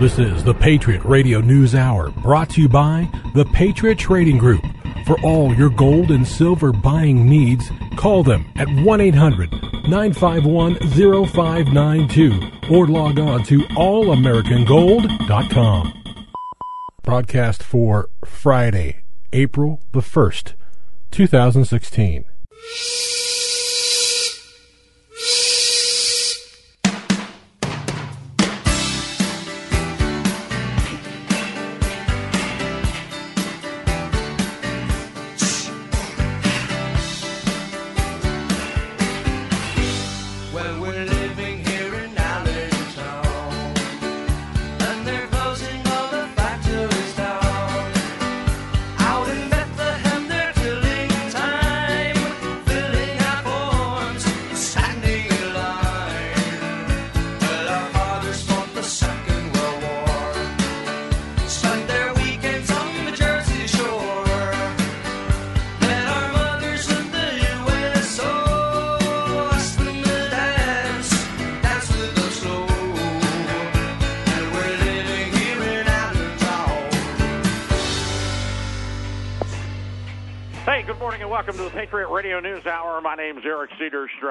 [0.00, 4.64] This is the Patriot Radio News Hour brought to you by the Patriot Trading Group.
[5.04, 9.52] For all your gold and silver buying needs, call them at 1 800
[9.90, 10.76] 951
[11.28, 16.02] 0592 or log on to allamericangold.com.
[17.02, 19.02] Broadcast for Friday,
[19.34, 20.54] April the 1st,
[21.10, 22.24] 2016.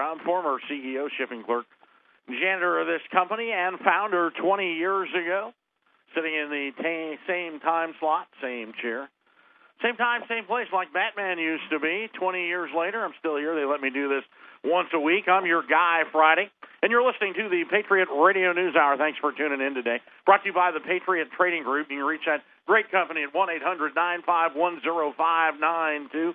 [0.09, 1.65] Cedarstrom, former CEO, shipping clerk,
[2.27, 5.51] janitor of this company, and founder 20 years ago.
[6.15, 9.09] Sitting in the ta same time slot, same chair,
[9.83, 12.09] same time, same place, like Batman used to be.
[12.17, 13.53] 20 years later, I'm still here.
[13.53, 14.25] They let me do this
[14.63, 15.29] once a week.
[15.29, 16.49] I'm your guy Friday,
[16.81, 18.97] and you're listening to the Patriot Radio News Hour.
[18.97, 20.01] Thanks for tuning in today.
[20.25, 21.87] Brought to you by the Patriot Trading Group.
[21.91, 24.81] You can reach that great company at 1 800 951
[25.15, 26.33] 0592.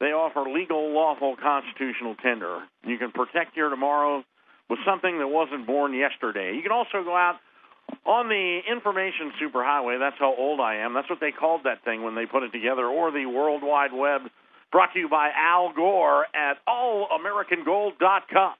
[0.00, 2.62] They offer legal, lawful, constitutional tender.
[2.86, 4.24] You can protect your tomorrow
[4.70, 6.54] with something that wasn't born yesterday.
[6.54, 7.36] You can also go out
[8.04, 9.98] on the information superhighway.
[9.98, 10.94] That's how old I am.
[10.94, 13.92] That's what they called that thing when they put it together, or the World Wide
[13.92, 14.22] Web.
[14.70, 18.54] Brought to you by Al Gore at allamericangold.com.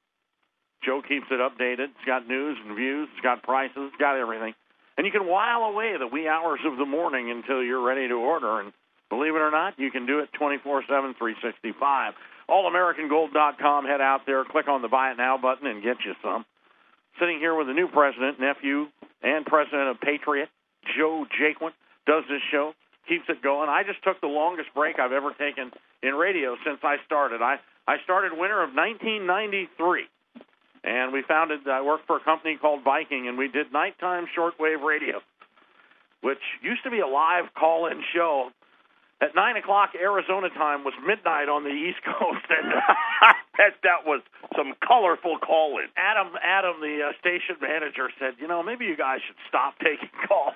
[0.85, 1.91] Joe keeps it updated.
[1.91, 3.09] It's got news and views.
[3.13, 3.77] It's got prices.
[3.77, 4.55] It's got everything.
[4.97, 8.15] And you can while away the wee hours of the morning until you're ready to
[8.15, 8.61] order.
[8.61, 8.73] And
[9.09, 12.15] believe it or not, you can do it 24 7, 365.
[12.49, 13.85] AllAmericanGold.com.
[13.85, 16.45] Head out there, click on the Buy It Now button, and get you some.
[17.21, 18.87] Sitting here with the new president, nephew,
[19.23, 20.49] and president of Patriot,
[20.97, 21.73] Joe Jaquin,
[22.07, 22.73] does this show,
[23.09, 23.69] keeps it going.
[23.69, 27.43] I just took the longest break I've ever taken in radio since I started.
[27.43, 30.07] I, I started winter of 1993
[30.85, 34.83] and we founded I worked for a company called Viking and we did nighttime shortwave
[34.83, 35.21] radio,
[36.23, 38.51] which used to be a live call in show.
[39.21, 42.71] At nine o'clock Arizona time was midnight on the East Coast, and
[43.59, 44.23] that that was
[44.57, 45.87] some colorful call in.
[45.97, 50.11] Adam Adam, the uh, station manager, said, "You know, maybe you guys should stop taking
[50.27, 50.55] calls."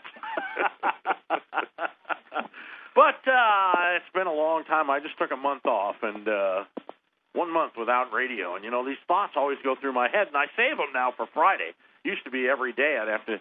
[2.94, 4.90] but uh, it's been a long time.
[4.90, 6.64] I just took a month off, and uh,
[7.34, 10.36] one month without radio, and you know these thoughts always go through my head, and
[10.36, 11.74] I save them now for Friday.
[12.04, 13.40] Used to be every day I'd have to,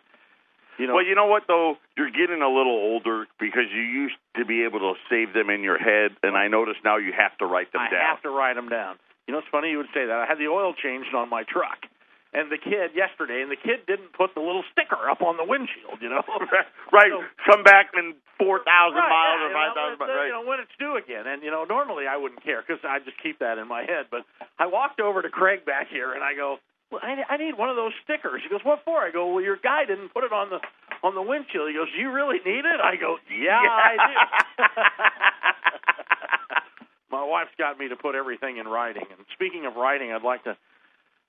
[0.77, 0.95] you know.
[0.95, 4.63] Well, you know what though, you're getting a little older because you used to be
[4.63, 7.71] able to save them in your head, and I notice now you have to write
[7.71, 8.01] them I down.
[8.01, 8.95] I have to write them down.
[9.27, 10.17] You know, it's funny you would say that.
[10.17, 11.85] I had the oil changed on my truck,
[12.33, 15.45] and the kid yesterday, and the kid didn't put the little sticker up on the
[15.45, 16.01] windshield.
[16.01, 16.23] You know,
[16.91, 20.09] right, So- come back in four thousand right, miles yeah, or five thousand miles.
[20.09, 20.27] Right.
[20.27, 22.99] You know, when it's due again, and you know, normally I wouldn't care because I
[22.99, 24.09] just keep that in my head.
[24.09, 24.25] But
[24.57, 26.57] I walked over to Craig back here, and I go,
[26.91, 29.43] "Well, I, I need one of those stickers." He goes, "What for?" I go, "Well,
[29.43, 30.59] your guy didn't put it on the
[31.03, 34.63] on the windshield." He goes, you really need it?" I go, "Yeah, I do."
[37.11, 39.03] my wife's got me to put everything in writing.
[39.09, 40.57] And speaking of writing, I'd like to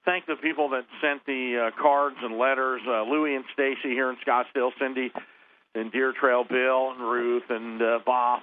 [0.05, 2.83] thank the people that sent the uh, cards and letters.
[2.87, 5.13] Uh, Louie and Stacy here in Scottsdale, Cindy
[5.75, 8.41] and Deer Trail, Bill and Ruth and uh, Bob,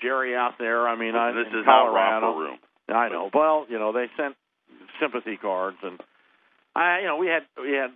[0.00, 0.88] Jerry out there.
[0.88, 2.26] I mean, I, this is not Colorado.
[2.26, 2.58] romper room.
[2.88, 3.30] I know.
[3.34, 4.34] Well, you know, they sent
[5.00, 6.00] sympathy cards, and
[6.74, 7.90] I, you know, we had we had.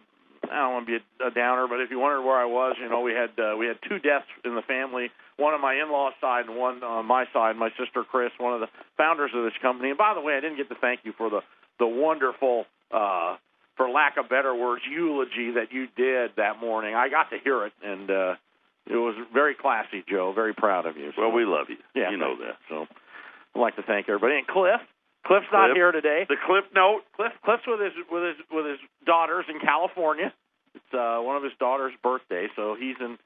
[0.51, 2.75] I don't want to be a, a downer, but if you wondered where I was,
[2.83, 5.11] you know, we had uh, we had two deaths in the family.
[5.37, 7.57] One on my in-law side and one on my side.
[7.57, 9.91] My sister Chris, one of the founders of this company.
[9.91, 11.41] And by the way, I didn't get to thank you for the
[11.79, 13.37] the wonderful, uh,
[13.77, 16.95] for lack of better words, eulogy that you did that morning.
[16.95, 18.35] I got to hear it, and uh,
[18.87, 20.33] it was very classy, Joe.
[20.35, 21.13] Very proud of you.
[21.15, 21.77] So, Well, we love you.
[21.95, 22.59] yeah, you know that.
[22.69, 22.87] So
[23.55, 24.39] I'd like to thank everybody.
[24.39, 24.81] And Cliff,
[25.27, 25.77] Cliff's not Cliff.
[25.77, 26.27] here today.
[26.29, 27.03] The Cliff note.
[27.17, 30.33] Cliff, Cliff's with his with his with his daughters in California.
[30.75, 33.19] It's uh, one of his daughter's birthday, so he's in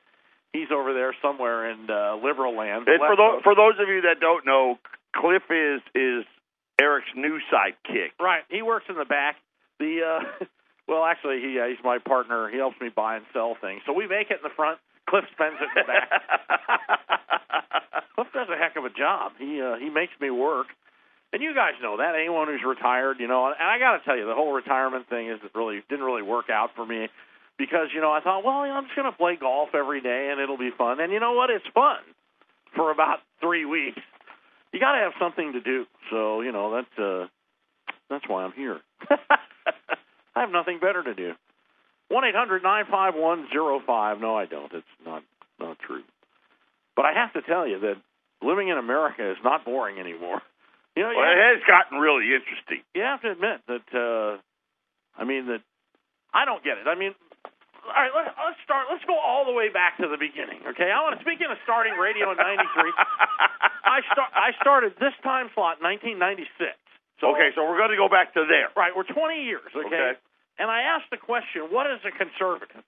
[0.52, 2.88] he's over there somewhere in uh, liberal land.
[2.88, 4.78] And for West those for those of you that don't know,
[5.14, 6.24] Cliff is is
[6.80, 8.10] Eric's new sidekick.
[8.20, 9.36] right, he works in the back.
[9.78, 10.44] The uh,
[10.88, 12.48] Well, actually, he uh, he's my partner.
[12.48, 13.82] He helps me buy and sell things.
[13.86, 14.78] So we make it in the front.
[15.08, 16.10] Cliff spends it in the back.
[18.14, 19.32] Cliff does a heck of a job.
[19.38, 20.68] He uh, he makes me work.
[21.36, 23.44] And you guys know that anyone who's retired, you know.
[23.44, 26.48] And I got to tell you, the whole retirement thing isn't really didn't really work
[26.48, 27.08] out for me
[27.58, 30.40] because you know I thought, well, I'm just going to play golf every day and
[30.40, 30.98] it'll be fun.
[30.98, 31.50] And you know what?
[31.50, 31.98] It's fun
[32.74, 34.00] for about three weeks.
[34.72, 35.84] You got to have something to do.
[36.08, 37.26] So you know that's uh,
[38.08, 38.80] that's why I'm here.
[39.10, 41.32] I have nothing better to do.
[42.08, 44.22] One eight hundred nine five one zero five.
[44.22, 44.72] No, I don't.
[44.72, 45.22] It's not
[45.60, 46.02] not true.
[46.96, 47.96] But I have to tell you that
[48.40, 50.40] living in America is not boring anymore.
[50.96, 52.80] You know, Well, have- it has gotten really interesting.
[52.94, 54.40] you have to admit that uh
[55.20, 55.60] I mean that
[56.32, 56.88] I don't get it.
[56.88, 57.14] I mean
[57.86, 58.90] all right, let's, let's start.
[58.90, 60.90] Let's go all the way back to the beginning, okay?
[60.90, 62.66] I want to speaking of starting radio in '93.
[63.86, 64.30] I start.
[64.34, 65.86] I started this time slot in
[66.18, 66.50] 1996.
[67.22, 68.74] So okay, so we're going to go back to there.
[68.74, 69.86] right, we're 20 years, okay?
[69.86, 70.12] Okay.
[70.58, 72.82] And I asked the question, what is a conservative?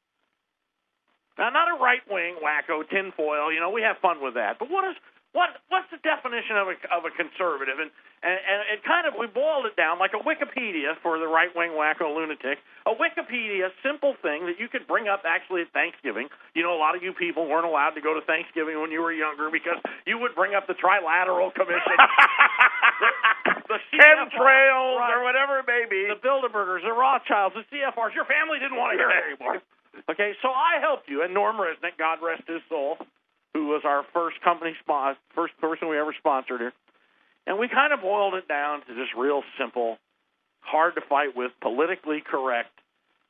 [1.39, 3.53] Now, not a right wing wacko tinfoil.
[3.55, 4.59] You know, we have fun with that.
[4.59, 4.97] But what is
[5.39, 5.63] what?
[5.71, 7.79] What's the definition of a of a conservative?
[7.79, 7.95] And
[8.27, 11.55] and, and it kind of we boiled it down like a Wikipedia for the right
[11.55, 12.59] wing wacko lunatic.
[12.91, 16.27] A Wikipedia simple thing that you could bring up actually at Thanksgiving.
[16.59, 18.99] You know, a lot of you people weren't allowed to go to Thanksgiving when you
[18.99, 21.95] were younger because you would bring up the Trilateral Commission,
[23.71, 25.15] the Chemtrails Right.
[25.15, 26.09] or whatever it may be.
[26.09, 28.15] the Bilderbergers, the Rothschilds, the CFRs.
[28.17, 29.61] Your family didn't want to hear it anymore.
[30.11, 32.97] Okay, so I helped you, and Norm Resnick, God rest his soul,
[33.55, 36.73] who was our first company spon- first person we ever sponsored here,
[37.47, 39.99] and we kind of boiled it down to just real simple,
[40.61, 42.71] hard to fight with, politically correct.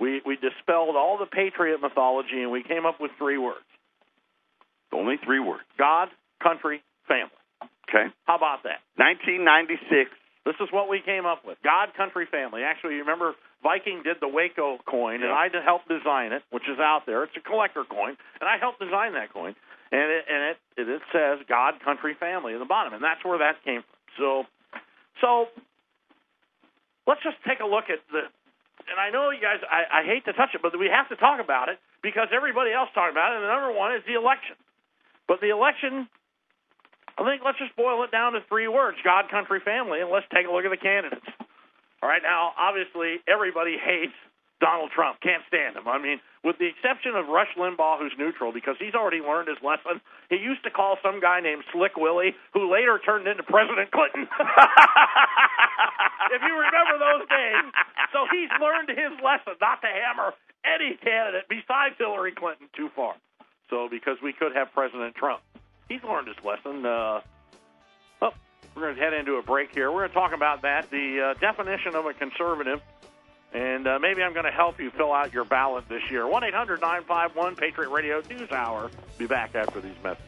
[0.00, 3.67] We we dispelled all the patriot mythology, and we came up with three words:
[4.93, 5.65] Only three words.
[5.79, 6.09] God,
[6.43, 7.31] country, family.
[7.88, 8.06] Okay.
[8.26, 8.85] How about that?
[8.97, 10.11] 1996.
[10.44, 11.59] This is what we came up with.
[11.64, 12.62] God, country, family.
[12.62, 15.35] Actually, you remember Viking did the Waco coin, and Yeah.
[15.35, 17.25] I helped design it, which is out there.
[17.25, 19.56] It's a collector coin, and I helped design that coin.
[19.90, 23.25] And it and it it, it says God, country, family in the bottom, and that's
[23.25, 23.99] where that came from.
[24.19, 24.29] So,
[25.20, 25.29] so
[27.06, 28.29] let's just take a look at the.
[28.88, 31.17] And I know you guys, I, I hate to touch it, but we have to
[31.20, 33.43] talk about it because everybody else talking about it.
[33.43, 34.56] And the number one is the election.
[35.29, 36.08] But the election
[37.19, 40.26] I think let's just boil it down to three words God, country, family, and let's
[40.31, 41.26] take a look at the candidates.
[42.00, 44.14] All right, now, obviously, everybody hates
[44.60, 45.87] Donald Trump, can't stand him.
[45.87, 49.58] I mean, with the exception of Rush Limbaugh, who's neutral because he's already learned his
[49.62, 50.00] lesson.
[50.31, 54.28] He used to call some guy named Slick Willie, who later turned into President Clinton.
[56.34, 57.64] if you remember those days.
[58.12, 60.34] So he's learned his lesson not to hammer
[60.66, 63.14] any candidate besides Hillary Clinton too far.
[63.70, 65.43] So, because we could have President Trump
[65.88, 66.84] he's learned his lesson.
[66.84, 67.20] Uh,
[68.22, 68.32] oh,
[68.75, 69.90] we're going to head into a break here.
[69.90, 72.81] We're going to talk about that, the uh, definition of a conservative,
[73.53, 76.27] and uh, maybe I'm going to help you fill out your ballot this year.
[76.27, 78.91] 1 800 951 Patriot Radio News Hour.
[79.17, 80.25] Be back after these messages.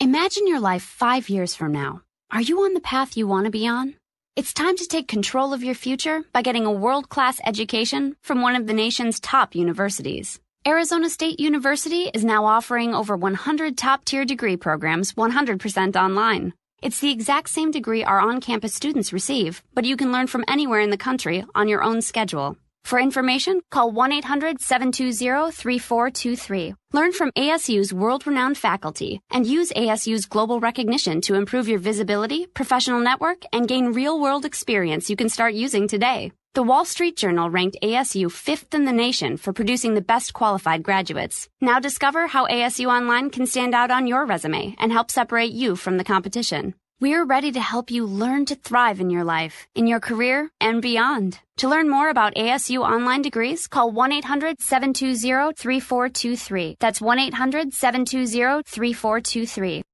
[0.00, 2.02] Imagine your life five years from now.
[2.30, 3.94] Are you on the path you want to be on?
[4.36, 8.40] It's time to take control of your future by getting a world class education from
[8.40, 10.38] one of the nation's top universities.
[10.66, 16.52] Arizona State University is now offering over 100 top tier degree programs 100% online.
[16.82, 20.44] It's the exact same degree our on campus students receive, but you can learn from
[20.46, 22.56] anywhere in the country on your own schedule.
[22.84, 26.74] For information, call 1 800 720 3423.
[26.92, 32.46] Learn from ASU's world renowned faculty and use ASU's global recognition to improve your visibility,
[32.46, 36.32] professional network, and gain real world experience you can start using today.
[36.54, 40.82] The Wall Street Journal ranked ASU fifth in the nation for producing the best qualified
[40.82, 41.48] graduates.
[41.60, 45.76] Now discover how ASU Online can stand out on your resume and help separate you
[45.76, 46.74] from the competition.
[47.00, 50.82] We're ready to help you learn to thrive in your life, in your career, and
[50.82, 51.38] beyond.
[51.58, 56.76] To learn more about ASU online degrees, call 1 800 720 3423.
[56.80, 59.84] That's 1 800 720 3423.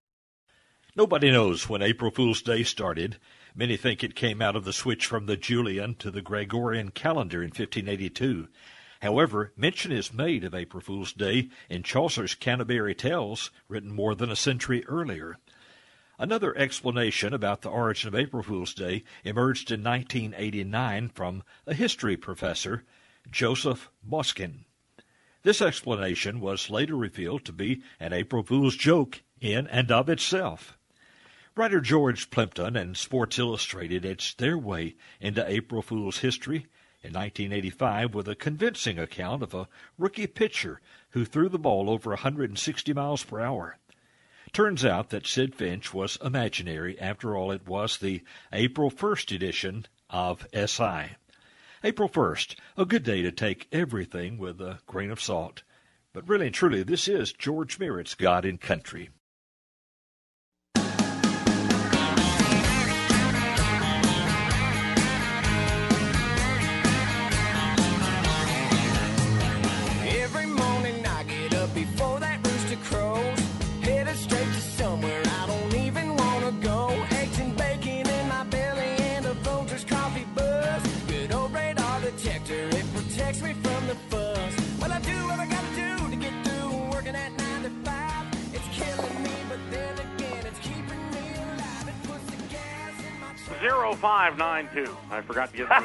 [0.96, 3.18] Nobody knows when April Fool's Day started.
[3.56, 7.40] Many think it came out of the switch from the Julian to the Gregorian calendar
[7.40, 8.48] in 1582.
[9.00, 14.28] However, mention is made of April Fool's Day in Chaucer's Canterbury Tales, written more than
[14.28, 15.38] a century earlier.
[16.18, 22.16] Another explanation about the origin of April Fool's Day emerged in 1989 from a history
[22.16, 22.82] professor,
[23.30, 24.64] Joseph Boskin.
[25.44, 30.76] This explanation was later revealed to be an April Fool's joke in and of itself.
[31.56, 36.66] Writer George Plimpton and Sports Illustrated etched their way into April Fool's history
[37.00, 40.80] in 1985 with a convincing account of a rookie pitcher
[41.10, 43.78] who threw the ball over 160 miles per hour.
[44.52, 46.98] Turns out that Sid Finch was imaginary.
[46.98, 51.14] After all, it was the April 1st edition of SI.
[51.84, 55.62] April 1st, a good day to take everything with a grain of salt.
[56.12, 59.10] But really and truly, this is George Merritt's God and Country.
[93.64, 94.84] 0592.
[95.10, 95.74] I forgot to get the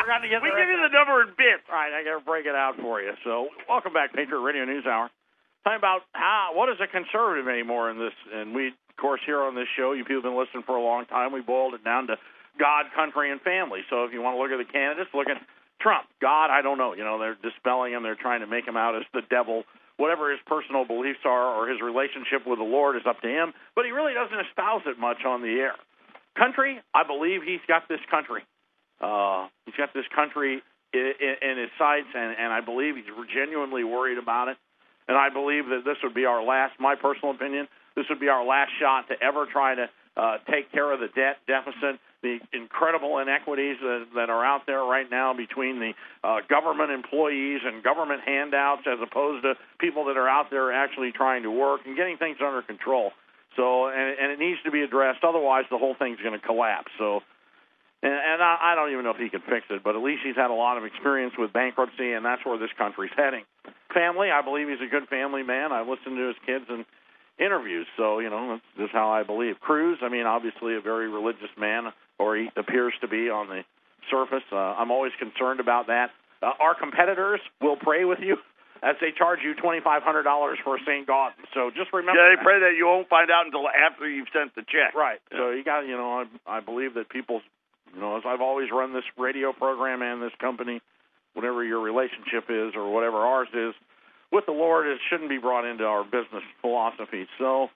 [0.00, 1.68] forgot to get We give you the number in bits.
[1.68, 3.12] All right, I got to break it out for you.
[3.22, 5.10] So, welcome back, Patriot Radio News Hour.
[5.64, 9.42] Talking about how what is a conservative anymore in this, and we of course here
[9.42, 11.32] on this show, you people have been listening for a long time.
[11.32, 12.16] We boiled it down to
[12.58, 13.80] God, country, and family.
[13.90, 15.36] So if you want to look at the candidates, look at
[15.80, 16.08] Trump.
[16.20, 16.94] God, I don't know.
[16.94, 18.02] You know, they're dispelling him.
[18.02, 19.64] They're trying to make him out as the devil
[19.96, 23.52] Whatever his personal beliefs are or his relationship with the Lord is up to him.
[23.74, 25.74] But he really doesn't espouse it much on the air.
[26.36, 28.42] Country, I believe he's got this country.
[29.00, 30.62] Uh, he's got this country
[30.94, 34.56] in, in, in his sights, and, and I believe he's genuinely worried about it.
[35.08, 38.28] And I believe that this would be our last, my personal opinion, this would be
[38.28, 42.38] our last shot to ever try to uh, take care of the debt deficit, the
[42.52, 47.82] incredible inequities that, that are out there right now between the uh, government employees and
[47.82, 51.96] government handouts as opposed to people that are out there actually trying to work and
[51.96, 53.10] getting things under control.
[53.56, 55.24] So, and, and it needs to be addressed.
[55.24, 56.90] Otherwise, the whole thing's going to collapse.
[56.96, 57.20] So,
[58.02, 60.22] and, and I, I don't even know if he can fix it, but at least
[60.24, 63.44] he's had a lot of experience with bankruptcy, and that's where this country's heading.
[63.92, 65.72] Family, I believe he's a good family man.
[65.72, 66.84] I've listened to his kids and
[67.38, 69.60] interviews, so you know that's just how I believe.
[69.60, 73.62] Cruz, I mean, obviously a very religious man, or he appears to be on the
[74.10, 74.46] surface.
[74.50, 76.10] Uh, I'm always concerned about that.
[76.42, 78.36] Uh, our competitors will pray with you
[78.82, 81.06] as they charge you twenty five hundred dollars for a St.
[81.06, 81.46] Gaudens.
[81.54, 82.18] So just remember.
[82.18, 82.44] Yeah, they that.
[82.44, 84.94] pray that you won't find out until after you've sent the check.
[84.94, 85.20] Right.
[85.30, 87.42] So you got, you know, I, I believe that people's,
[87.94, 90.80] you know, as I've always run this radio program and this company,
[91.34, 93.74] whatever your relationship is or whatever ours is,
[94.34, 97.28] with the Lord, it shouldn't be brought into our business philosophy.
[97.38, 97.68] So,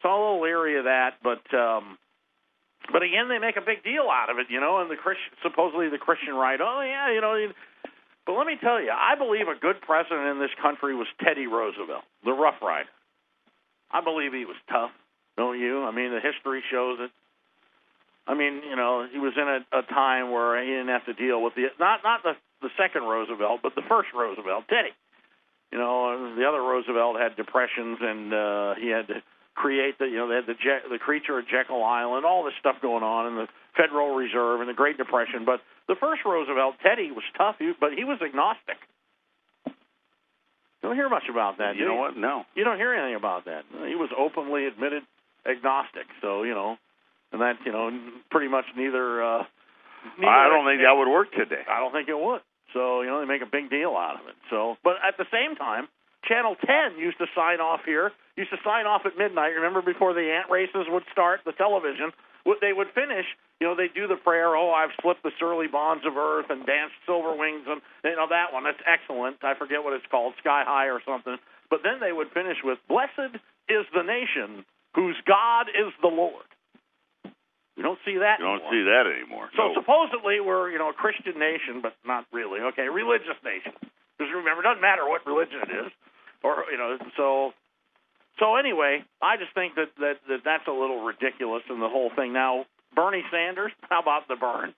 [0.00, 1.98] so I'm a little leery of that, but, um,
[2.92, 5.32] but again, they make a big deal out of it, you know, and the Christian,
[5.42, 7.36] supposedly the Christian right, oh yeah, you know,
[8.26, 11.46] but let me tell you, I believe a good president in this country was Teddy
[11.46, 12.88] Roosevelt, the Rough Rider.
[13.90, 14.90] I believe he was tough,
[15.36, 15.84] don't you?
[15.84, 17.10] I mean, the history shows it.
[18.26, 21.14] I mean, you know, he was in a, a time where he didn't have to
[21.14, 24.94] deal with the not not the the second Roosevelt, but the first Roosevelt, Teddy.
[25.72, 29.22] You know, the other Roosevelt had depressions, and uh, he had to
[29.54, 32.54] create the you know they had the Je- the creature of Jekyll Island, all this
[32.60, 35.44] stuff going on, and the Federal Reserve and the Great Depression.
[35.44, 38.78] But the first Roosevelt, Teddy, was tough, he- but he was agnostic.
[39.66, 41.76] You don't hear much about that.
[41.76, 42.16] You know what?
[42.16, 42.44] No.
[42.54, 43.64] you don't hear anything about that.
[43.86, 45.02] He was openly admitted
[45.44, 46.06] agnostic.
[46.22, 46.76] So you know,
[47.32, 47.90] and that you know,
[48.30, 49.22] pretty much neither.
[49.22, 49.44] Uh,
[50.18, 51.62] neither I don't think that would work today.
[51.68, 52.40] I don't think it would.
[52.72, 54.34] So you know, they make a big deal out of it.
[54.48, 55.88] So, but at the same time,
[56.30, 58.12] Channel 10 used to sign off here.
[58.38, 59.58] Used to sign off at midnight.
[59.58, 62.14] Remember before the ant races would start, the television.
[62.46, 63.26] What they would finish,
[63.58, 64.54] you know, they do the prayer.
[64.56, 68.30] Oh, I've slipped the surly bonds of earth and danced silver wings, and you know
[68.30, 68.62] that one.
[68.64, 69.42] That's excellent.
[69.42, 71.36] I forget what it's called, Sky High or something.
[71.68, 73.36] But then they would finish with, "Blessed
[73.68, 76.46] is the nation whose God is the Lord."
[77.76, 78.38] You don't see that.
[78.38, 78.72] You don't anymore.
[78.72, 79.50] see that anymore.
[79.56, 79.74] So No.
[79.74, 82.60] supposedly we're you know a Christian nation, but not really.
[82.72, 83.74] Okay, religious nation.
[84.16, 85.92] Because remember, it doesn't matter what religion it is,
[86.42, 86.98] or you know.
[87.16, 87.52] So
[88.38, 92.10] so anyway, I just think that that, that that's a little ridiculous in the whole
[92.14, 92.32] thing.
[92.32, 94.74] Now Bernie Sanders, how about the Bern?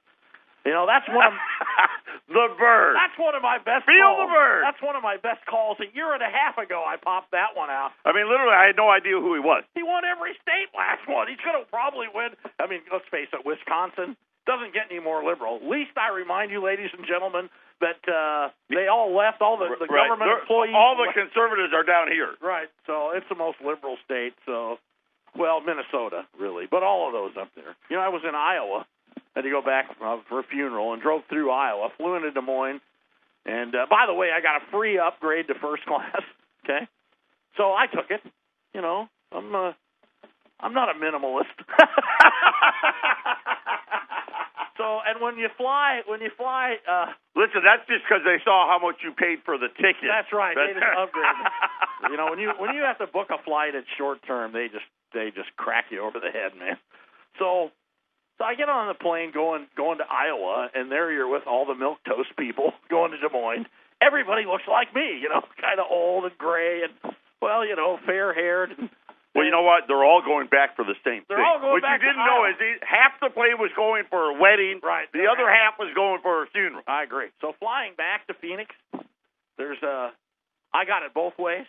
[0.65, 1.35] You know that's one of
[2.31, 2.95] the bird.
[2.95, 3.83] that's one of my best.
[3.83, 4.23] Feel calls.
[4.23, 4.61] the bird.
[4.63, 5.75] That's one of my best calls.
[5.83, 7.91] A year and a half ago, I popped that one out.
[8.07, 9.67] I mean, literally, I had no idea who he was.
[9.75, 11.27] He won every state last one.
[11.27, 12.39] He's going to probably win.
[12.63, 14.15] I mean, let's face it, Wisconsin
[14.47, 15.57] doesn't get any more liberal.
[15.63, 17.49] At least I remind you, ladies and gentlemen,
[17.81, 19.41] that uh, they all left.
[19.43, 20.09] All the, the Right.
[20.09, 20.75] government They're- employees.
[20.77, 22.35] All the conservatives are down here.
[22.41, 22.69] right.
[22.87, 24.35] So it's the most liberal state.
[24.47, 24.79] So,
[25.37, 27.75] well, Minnesota really, but all of those up there.
[27.91, 28.87] You know, I was in Iowa.
[29.35, 31.89] Had to go back uh, for a funeral and drove through Iowa.
[31.97, 32.81] Flew into Des Moines.
[33.47, 36.21] And uh, by the way, I got a free upgrade to first class.
[36.65, 36.87] Okay,
[37.57, 38.21] so I took it.
[38.75, 39.73] You know, I'm uh,
[40.61, 41.49] I'm not a minimalist.
[44.83, 48.67] so and when you fly, when you fly, uh, Listen, that's just because they saw
[48.67, 50.11] how much you paid for the ticket.
[50.11, 50.59] that's right.
[50.59, 51.39] They just upgrade.
[52.11, 54.67] you know, when you when you have to book a flight at short term, they
[54.67, 54.85] just
[55.15, 56.77] they just crack you over the head, man.
[57.39, 57.71] So,
[58.39, 61.65] so I get on the plane going going to Iowa, and there you're with all
[61.65, 63.67] the milk toast people going to Des Moines.
[64.03, 67.99] Everybody looks like me, you know, kind of old and gray, and well, you know,
[68.05, 68.75] fair haired.
[68.77, 68.91] And,
[69.35, 69.85] Well, you know what?
[69.89, 71.47] They're all going back for the same They're thing.
[71.47, 74.35] all going what back you didn't know is half the plane was going for a
[74.39, 75.09] wedding, Right.
[75.13, 76.85] The other half was going for a funeral.
[76.87, 77.29] I agree.
[77.41, 78.75] So flying back to Phoenix,
[79.57, 80.11] there's uh
[80.75, 81.67] I got it both ways.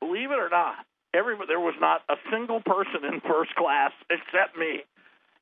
[0.00, 0.76] Believe it or not,
[1.14, 4.84] every there was not a single person in first class except me.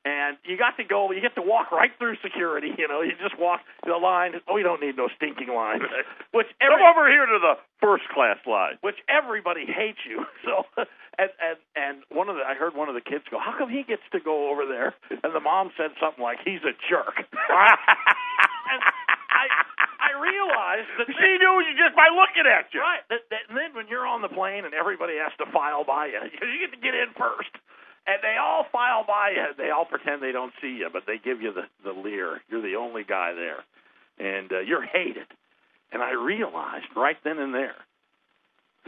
[0.07, 1.11] And you got to go.
[1.11, 2.71] You get to walk right through security.
[2.79, 4.39] You know, you just walk the line.
[4.47, 5.83] Oh, we don't need no stinking line.
[6.31, 8.79] Which every, Come over here to the first class line.
[8.79, 10.23] which everybody hates you.
[10.47, 10.63] So,
[11.19, 13.67] and and and one of the I heard one of the kids go, "How come
[13.67, 17.17] he gets to go over there?" And the mom said something like, "He's a jerk."
[18.71, 18.79] and
[19.27, 19.43] I
[19.99, 22.79] I realized that she knew you just by looking at you.
[22.79, 23.03] Right.
[23.11, 26.07] That, that, and then when you're on the plane and everybody has to file by
[26.15, 27.51] you, you get to get in first.
[28.07, 29.45] And they all file by you.
[29.57, 32.41] They all pretend they don't see you, but they give you the, the leer.
[32.49, 33.63] You're the only guy there.
[34.17, 35.27] And uh, you're hated.
[35.91, 37.75] And I realized right then and there,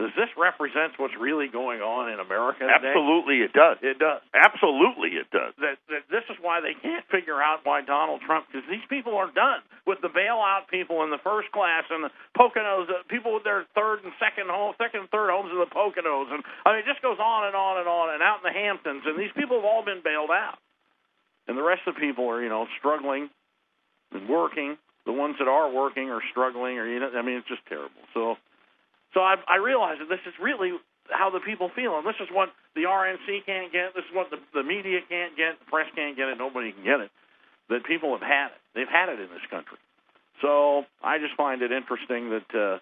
[0.00, 2.88] does this represent what's really going on in America today?
[2.88, 3.76] Absolutely, it does.
[3.84, 4.24] It does.
[4.32, 5.52] Absolutely, it does.
[5.60, 9.12] That, that this is why they can't figure out why Donald Trump, because these people
[9.20, 13.36] are done with the bailout people in the first class and the Poconos, uh, people
[13.36, 16.72] with their third and second home, second and third homes in the Poconos, and I
[16.72, 19.20] mean it just goes on and on and on, and out in the Hamptons, and
[19.20, 20.56] these people have all been bailed out,
[21.44, 23.28] and the rest of the people are you know struggling
[24.16, 24.80] and working.
[25.04, 28.00] The ones that are working are struggling, or you know, I mean it's just terrible.
[28.16, 28.40] So.
[29.14, 30.72] So I, I that this is really
[31.10, 33.94] how the people feel, and this is what the RNC can't get.
[33.94, 35.58] This is what the, the media can't get.
[35.58, 36.38] The press can't get it.
[36.38, 37.10] Nobody can get it.
[37.68, 38.60] That people have had it.
[38.74, 39.78] They've had it in this country.
[40.42, 42.78] So I just find it interesting that uh,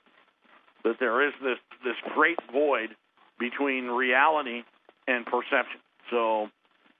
[0.85, 2.94] that there is this this great void
[3.40, 4.62] between reality
[5.06, 5.80] and perception.
[6.11, 6.49] So,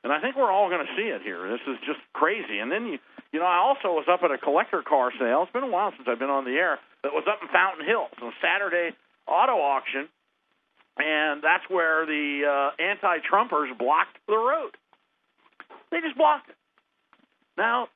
[0.02, 1.49] and I think we're all going to see it here.
[1.49, 2.59] This is just crazy.
[2.59, 2.98] And then you
[3.33, 5.44] you know I also was up at a collector car sale.
[5.44, 6.81] It's been a while since I've been on the air.
[7.05, 8.96] That was up in Fountain Hills on Saturday
[9.28, 10.08] auto auction,
[10.98, 14.72] and that's where the uh, anti-Trumpers blocked the road.
[15.90, 16.56] They just blocked it.
[17.56, 17.88] Now,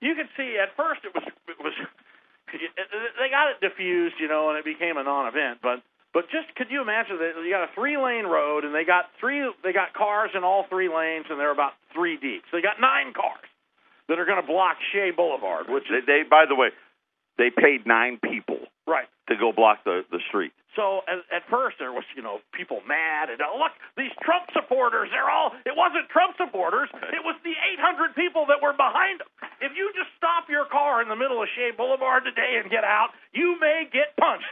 [0.00, 1.72] you can see at first it was it was
[2.52, 5.60] they got it diffused, you know, and it became a non-event.
[5.62, 9.06] But but just could you imagine that you got a three-lane road and they got
[9.20, 12.42] three they got cars in all three lanes and they're about three deep.
[12.50, 13.46] So they got nine cars
[14.08, 16.70] that are going to block Shea Boulevard, which They, they, by the way,
[17.38, 18.49] they paid nine people.
[19.30, 20.52] To go block the the street.
[20.78, 24.46] So at, at first there was, you know, people mad and oh, look, these Trump
[24.54, 29.18] supporters, they're all it wasn't Trump supporters, it was the 800 people that were behind
[29.18, 29.30] them.
[29.58, 32.86] If you just stop your car in the middle of Shea Boulevard today and get
[32.86, 34.46] out, you may get punched.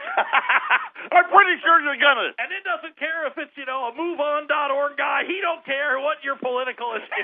[1.15, 2.35] I'm pretty sure you're gonna.
[2.35, 5.23] and it doesn't care if it's, you know, a moveon.org guy.
[5.25, 7.03] He don't care what your political is.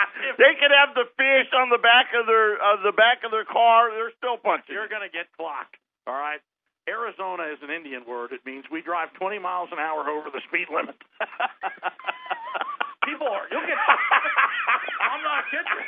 [0.42, 3.44] they could have the fish on the back of their uh, the back of their
[3.46, 3.90] car.
[3.92, 4.72] They're still punching.
[4.74, 5.76] You're going to get clocked.
[6.06, 6.40] All right.
[6.88, 8.32] Arizona is an Indian word.
[8.34, 10.98] It means we drive 20 miles an hour over the speed limit.
[13.06, 13.46] People are.
[13.50, 13.78] You'll get.
[13.78, 15.86] I'm not kidding.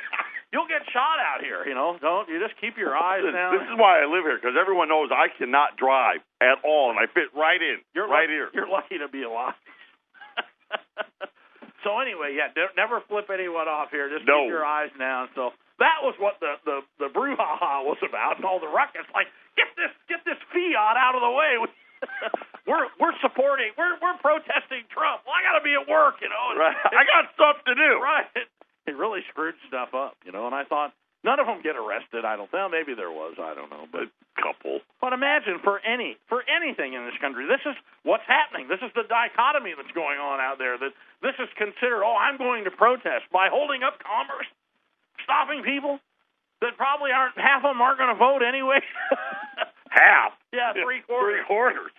[0.54, 1.66] You'll get shot out here.
[1.66, 1.98] You know.
[1.98, 3.58] Don't you just keep your eyes This, down.
[3.58, 6.98] this is why I live here because everyone knows I cannot drive at all, and
[6.98, 7.82] I fit right in.
[7.94, 8.48] You're right lucky, here.
[8.54, 9.58] You're lucky to be alive.
[11.84, 14.08] so anyway, yeah, ne- never flip anyone off here.
[14.10, 14.42] Just No.
[14.44, 15.28] keep your eyes down.
[15.36, 19.06] So that was what the the the brouhaha was about, and all the ruckus.
[19.14, 21.52] Like, get this get this fiat out of the way.
[22.66, 23.70] we're we're supporting.
[23.78, 25.22] We're we're protesting Trump.
[25.28, 26.56] Well, I got to be at work, you know.
[26.58, 26.76] Right.
[26.76, 28.00] I got stuff to do.
[28.02, 28.26] right.
[28.86, 30.44] It really screwed stuff up, you know.
[30.44, 30.92] And I thought
[31.24, 32.24] none of them get arrested.
[32.24, 32.52] I don't.
[32.52, 32.68] know.
[32.68, 33.34] maybe there was.
[33.40, 34.12] I don't know, but.
[34.34, 34.82] Couple.
[35.00, 38.66] But imagine for any for anything in this country, this is what's happening.
[38.66, 40.74] This is the dichotomy that's going on out there.
[40.74, 40.90] That
[41.22, 42.02] this is considered.
[42.02, 44.50] Oh, I'm going to protest by holding up commerce,
[45.22, 46.02] stopping people
[46.60, 48.82] that probably aren't half of them aren't going to vote anyway.
[49.94, 50.34] Half.
[50.52, 51.38] yeah, three quarters.
[51.38, 51.92] Three quarters.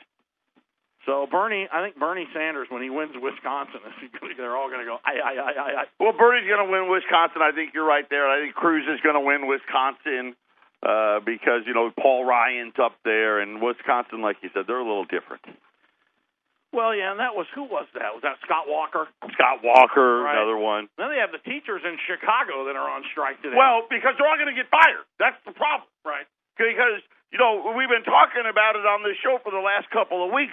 [1.05, 3.79] So Bernie, I think Bernie Sanders, when he wins Wisconsin,
[4.37, 4.97] they're all going to go.
[5.05, 5.83] I, I, I, I, I.
[6.01, 7.45] Well, Bernie's going to win Wisconsin.
[7.45, 8.25] I think you're right there.
[8.25, 10.33] I think Cruz is going to win Wisconsin
[10.81, 14.87] uh, because you know Paul Ryan's up there, and Wisconsin, like you said, they're a
[14.87, 15.45] little different.
[16.73, 18.11] Well, yeah, and that was who was that?
[18.11, 19.07] Was that Scott Walker?
[19.37, 20.35] Scott Walker, Right.
[20.35, 20.89] another one.
[20.99, 23.55] Then they have the teachers in Chicago that are on strike today.
[23.55, 25.05] Well, because they're all going to get fired.
[25.15, 25.87] That's the problem.
[26.03, 26.27] right.
[26.59, 26.99] Because
[27.31, 30.33] you know we've been talking about it on this show for the last couple of
[30.33, 30.51] weeks.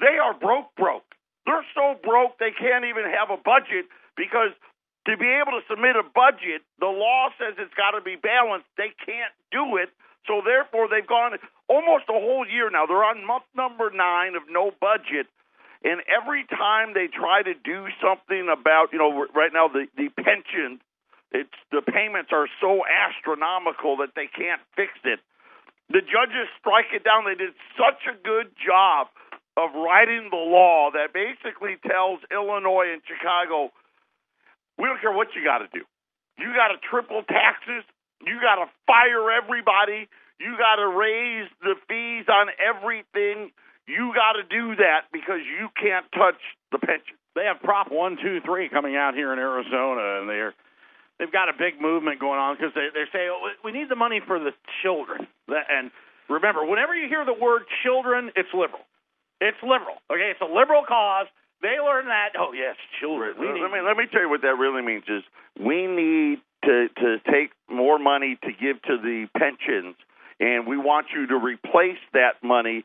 [0.00, 1.06] They are broke, broke.
[1.46, 4.52] They're so broke they can't even have a budget because
[5.06, 8.66] to be able to submit a budget, the law says it's got to be balanced.
[8.76, 9.94] They can't do it.
[10.26, 11.38] So therefore, they've gone
[11.70, 12.90] almost a whole year now.
[12.90, 15.30] They're on month number nine of no budget.
[15.86, 20.10] And every time they try to do something about, you know, right now the, the
[20.18, 20.82] pension,
[21.30, 25.22] it's the payments are so astronomical that they can't fix it.
[25.86, 27.22] The judges strike it down.
[27.30, 29.06] They did such a good job
[29.56, 33.72] of writing the law that basically tells Illinois and Chicago,
[34.78, 35.84] we don't care what you got to do.
[36.36, 37.84] You got to triple taxes.
[38.20, 40.08] You got to fire everybody.
[40.38, 43.52] You got to raise the fees on everything.
[43.88, 46.36] You got to do that because you can't touch
[46.72, 47.16] the pension.
[47.34, 50.54] They have Prop One Two Three coming out here in Arizona, and they're
[51.18, 53.96] they've got a big movement going on because they they say oh, we need the
[53.96, 55.28] money for the children.
[55.48, 55.90] And
[56.28, 58.84] remember, whenever you hear the word children, it's liberal.
[59.40, 60.00] It's liberal.
[60.10, 61.26] Okay, it's a liberal cause.
[61.62, 62.36] They learn that.
[62.38, 63.36] Oh yes, children.
[63.38, 63.60] Uh, need.
[63.60, 65.22] let me let me tell you what that really means is
[65.58, 69.96] we need to to take more money to give to the pensions
[70.40, 72.84] and we want you to replace that money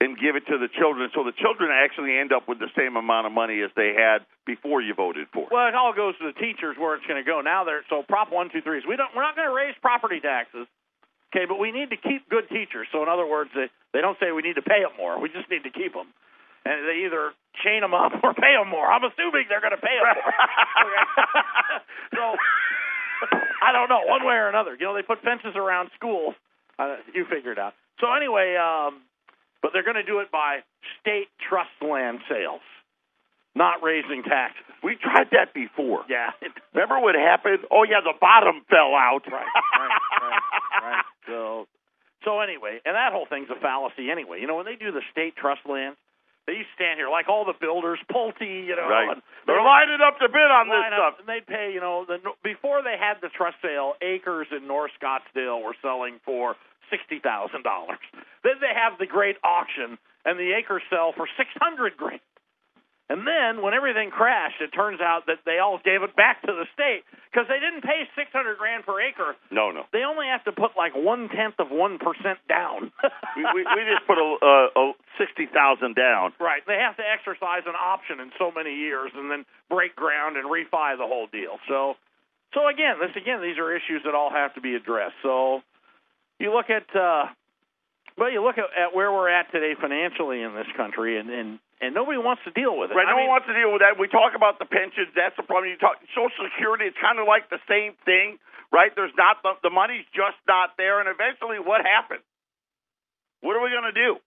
[0.00, 2.96] and give it to the children so the children actually end up with the same
[2.96, 5.46] amount of money as they had before you voted for.
[5.46, 7.40] Well, it all goes to the teachers where it's going to go.
[7.40, 9.76] Now they're so Prop One Two Three is we don't we're not going to raise
[9.80, 10.66] property taxes.
[11.32, 12.86] Okay, but we need to keep good teachers.
[12.92, 15.16] So in other words, they they don't say we need to pay them more.
[15.18, 16.12] We just need to keep them,
[16.68, 17.32] and they either
[17.64, 18.84] chain them up or pay them more.
[18.84, 20.32] I'm assuming they're going to pay them more.
[22.12, 22.36] So
[23.64, 24.76] I don't know one way or another.
[24.78, 26.34] You know, they put fences around schools.
[26.78, 27.72] Uh, you figure it out.
[28.00, 29.00] So anyway, um,
[29.62, 30.60] but they're going to do it by
[31.00, 32.60] state trust land sales,
[33.54, 34.66] not raising taxes.
[34.82, 36.04] we tried that before.
[36.10, 36.30] Yeah.
[36.74, 37.60] Remember what happened?
[37.70, 39.22] Oh yeah, the bottom fell out.
[39.30, 40.01] right, right, right, right.
[41.26, 41.66] So,
[42.24, 44.40] so anyway, and that whole thing's a fallacy anyway.
[44.40, 45.98] You know, when they do the state trust lands,
[46.46, 49.14] they used to stand here like all the builders, Pulte, you know, Right.
[49.14, 51.14] and They're lining up to bid on this stuff.
[51.20, 54.90] and they'd pay, you know, the before they had the trust sale, acres in North
[55.00, 56.56] Scottsdale were selling for
[56.90, 58.02] sixty thousand dollars.
[58.42, 62.20] Then they have the great auction, and the acres sell for six hundred grand.
[63.12, 66.52] And then when everything crashed, it turns out that they all gave it back to
[66.56, 69.36] the state because they didn't pay six hundred grand per acre.
[69.52, 69.84] No, no.
[69.92, 72.88] They only have to put like one tenth of one percent down.
[73.36, 74.84] we, we, we just put a, a, a
[75.20, 76.32] sixty thousand down.
[76.40, 76.64] Right.
[76.64, 80.48] They have to exercise an option in so many years and then break ground and
[80.48, 81.60] refi the whole deal.
[81.68, 82.00] So
[82.56, 85.20] so again, this again these are issues that all have to be addressed.
[85.20, 85.60] So
[86.40, 87.28] you look at uh
[88.16, 91.58] well, you look at, at where we're at today financially in this country and, and
[91.82, 92.94] and nobody wants to deal with it.
[92.94, 93.98] Right, I no mean, one wants to deal with that.
[93.98, 95.10] We talk about the pensions.
[95.18, 95.74] That's the problem.
[95.74, 96.86] You talk Social Security.
[96.86, 98.38] It's kind of like the same thing,
[98.70, 98.94] right?
[98.94, 102.22] There's not the, the money's just not there, and eventually, what happens?
[103.42, 104.22] What are we going to do?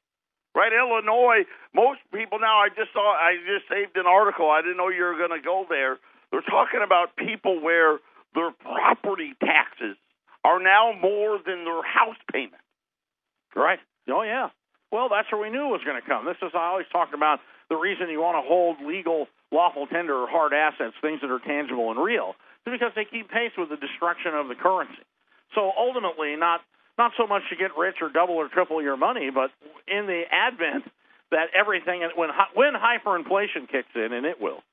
[0.51, 1.47] Right, Illinois.
[1.71, 2.59] Most people now.
[2.59, 3.15] I just saw.
[3.15, 4.51] I just saved an article.
[4.51, 5.99] I didn't know you were going to go there.
[6.31, 7.99] They're talking about people where
[8.35, 9.95] their property taxes
[10.43, 12.61] are now more than their house payment.
[13.55, 13.79] Right.
[14.09, 14.49] Oh yeah.
[14.95, 16.23] Well, that's where we knew was going to come.
[16.23, 20.15] This is I always talk about the reason you want to hold legal, lawful tender
[20.15, 23.67] or hard assets, things that are tangible and real, is because they keep pace with
[23.67, 25.03] the destruction of the currency.
[25.51, 26.63] So ultimately, not
[26.95, 29.51] not so much to get rich or double or triple your money, but
[29.84, 30.88] in the advent
[31.27, 34.63] that everything when when hyperinflation kicks in, and it will,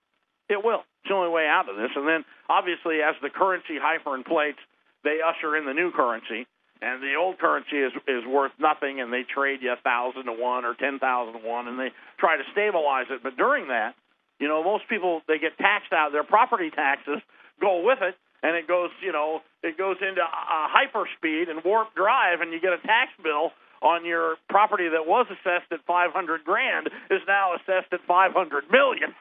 [0.46, 0.86] it will.
[1.02, 1.90] It's the only way out of this.
[1.98, 4.62] And then obviously, as the currency hyperinflates,
[5.02, 6.46] they usher in the new currency
[6.82, 10.32] and the old currency is is worth nothing, and they trade you a thousand to
[10.32, 13.22] one or ten thousand to one, and they try to stabilize it.
[13.22, 13.94] But during that,
[14.40, 16.10] you know, most people they get taxed out.
[16.10, 17.22] Their property taxes
[17.60, 21.94] go with it, and it goes, you know, it goes into uh, hyperspeed and warp
[21.94, 26.44] drive, and you get a tax bill on your property that was assessed at 500
[26.44, 29.10] grand is now assessed at 500 million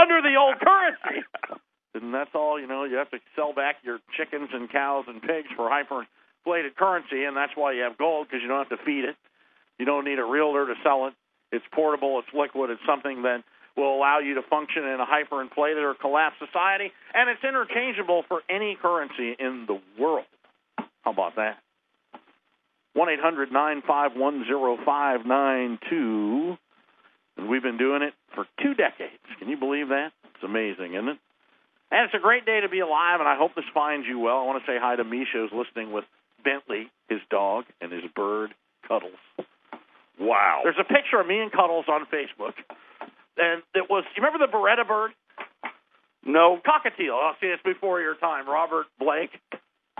[0.00, 1.26] under the old currency
[1.94, 5.22] and that's all you know you have to sell back your chickens and cows and
[5.22, 8.84] pigs for hyperinflated currency and that's why you have gold because you don't have to
[8.84, 9.16] feed it.
[9.78, 11.14] You don't need a realtor to sell it.
[11.52, 13.44] It's portable it's liquid it's something that
[13.76, 18.42] will allow you to function in a hyperinflated or collapsed society and it's interchangeable for
[18.50, 20.26] any currency in the world.
[21.02, 21.58] How about that?
[22.94, 26.56] one eight hundred nine five one zero five nine two.
[27.36, 29.18] And we've been doing it for two decades.
[29.40, 30.12] Can you believe that?
[30.34, 31.18] It's amazing isn't it
[31.90, 34.38] and it's a great day to be alive, and I hope this finds you well.
[34.38, 36.04] I want to say hi to Misha, who's listening with
[36.42, 38.54] Bentley, his dog, and his bird,
[38.86, 39.20] Cuddles.
[40.18, 40.60] Wow.
[40.62, 42.54] There's a picture of me and Cuddles on Facebook,
[43.36, 45.12] and it was, you remember the Baretta bird?
[46.26, 46.58] no.
[46.64, 47.12] Cockatiel.
[47.12, 48.48] Oh, see, it's before your time.
[48.48, 49.30] Robert Blake,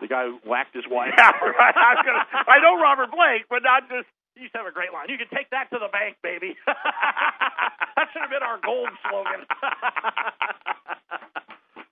[0.01, 1.13] the guy who whacked his wife.
[1.17, 1.75] Yeah, right.
[1.77, 4.09] I, was gonna, I know Robert Blake, but not just.
[4.35, 5.07] He used to have a great line.
[5.09, 6.57] You can take that to the bank, baby.
[6.67, 9.47] that should have been our gold slogan.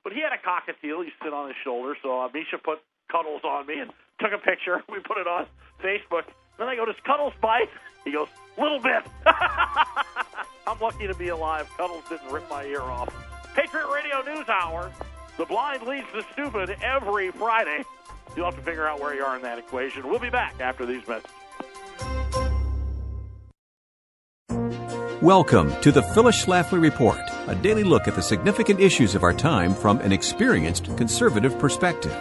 [0.06, 1.04] cockatiel.
[1.04, 1.96] You sit on his shoulder.
[2.02, 4.82] So uh, Misha put Cuddles on me and took a picture.
[4.88, 5.46] We put it on
[5.82, 6.24] Facebook.
[6.58, 7.70] Then I go, does Cuddles bite?
[8.04, 9.02] He goes, little bit.
[10.66, 11.68] I'm lucky to be alive.
[11.76, 13.12] Cuddles didn't rip my ear off.
[13.54, 14.92] Patriot Radio News Hour.
[15.38, 17.84] The blind leads the stupid every Friday.
[18.36, 20.08] You'll have to figure out where you are in that equation.
[20.08, 21.30] We'll be back after these messages.
[25.22, 29.34] Welcome to the Phyllis Schlafly Report, a daily look at the significant issues of our
[29.34, 32.12] time from an experienced conservative perspective.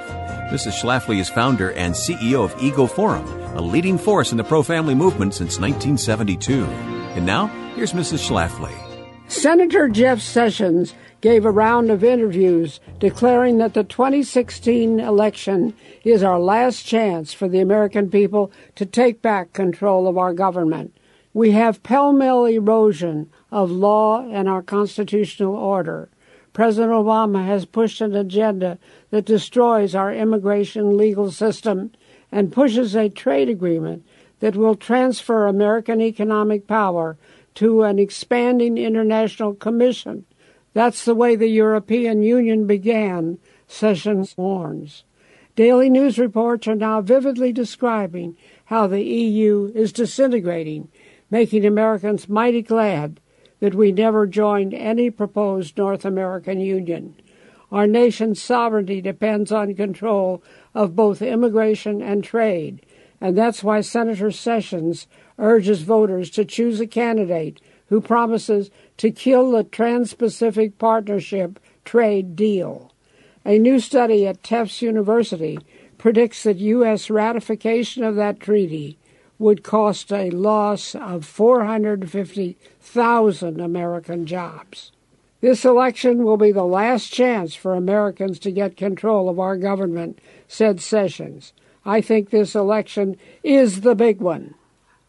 [0.52, 0.82] Mrs.
[0.82, 4.96] Schlafly is founder and CEO of Eagle Forum, a leading force in the pro family
[4.96, 6.66] movement since 1972.
[6.66, 8.28] And now, here's Mrs.
[8.28, 8.74] Schlafly.
[9.30, 16.40] Senator Jeff Sessions gave a round of interviews declaring that the 2016 election is our
[16.40, 20.94] last chance for the American people to take back control of our government.
[21.34, 26.10] We have pell mell erosion of law and our constitutional order.
[26.54, 28.78] President Obama has pushed an agenda
[29.12, 31.92] that destroys our immigration legal system
[32.32, 34.06] and pushes a trade agreement
[34.42, 37.18] that will transfer American economic power
[37.56, 40.26] to an expanding international commission.
[40.74, 45.06] That's the way the European Union began, Sessions warns.
[45.56, 50.90] Daily news reports are now vividly describing how the EU is disintegrating,
[51.32, 53.20] making Americans mighty glad
[53.62, 57.16] that we never joined any proposed North American Union.
[57.72, 60.44] Our nation's sovereignty depends on control
[60.76, 62.86] of both immigration and trade,
[63.22, 65.08] and that's why Senator Sessions
[65.40, 72.36] urges voters to choose a candidate who promises to kill the Trans Pacific Partnership trade
[72.36, 72.92] deal.
[73.46, 75.58] A new study at Tufts University
[75.98, 77.10] predicts that U.S.
[77.10, 78.98] ratification of that treaty
[79.42, 84.94] would cost a loss of 450,000 American jobs.
[85.42, 90.20] This election will be the last chance for Americans to get control of our government,
[90.48, 91.54] said Sessions.
[91.84, 94.54] I think this election is the big one.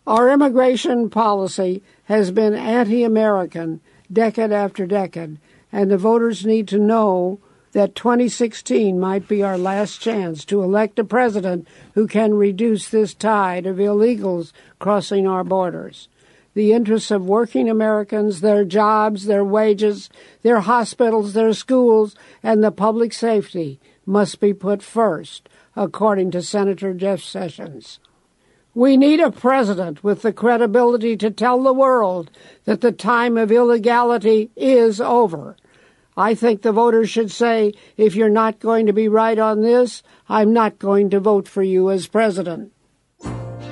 [0.07, 5.37] Our immigration policy has been anti American decade after decade,
[5.71, 7.39] and the voters need to know
[7.73, 13.15] that 2016 might be our last chance to elect a president who can reduce this
[13.15, 16.09] tide of illegals crossing our borders.
[16.55, 20.11] The interests of working Americans, their jobs, their wages,
[20.43, 26.93] their hospitals, their schools, and the public safety must be put first, according to Senator
[26.93, 28.01] Jeff Sessions.
[28.75, 32.31] We need a president with the credibility to tell the world
[32.65, 35.57] that the time of illegality is over.
[36.17, 40.03] I think the voters should say, if you're not going to be right on this,
[40.29, 42.73] I'm not going to vote for you as president.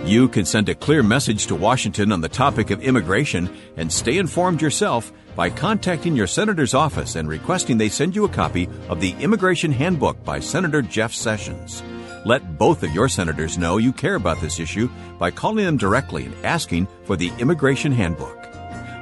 [0.04, 4.16] You can send a clear message to Washington on the topic of immigration and stay
[4.16, 9.00] informed yourself by contacting your senator's office and requesting they send you a copy of
[9.00, 11.82] the Immigration Handbook by Senator Jeff Sessions.
[12.24, 16.24] Let both of your senators know you care about this issue by calling them directly
[16.24, 18.38] and asking for the Immigration Handbook.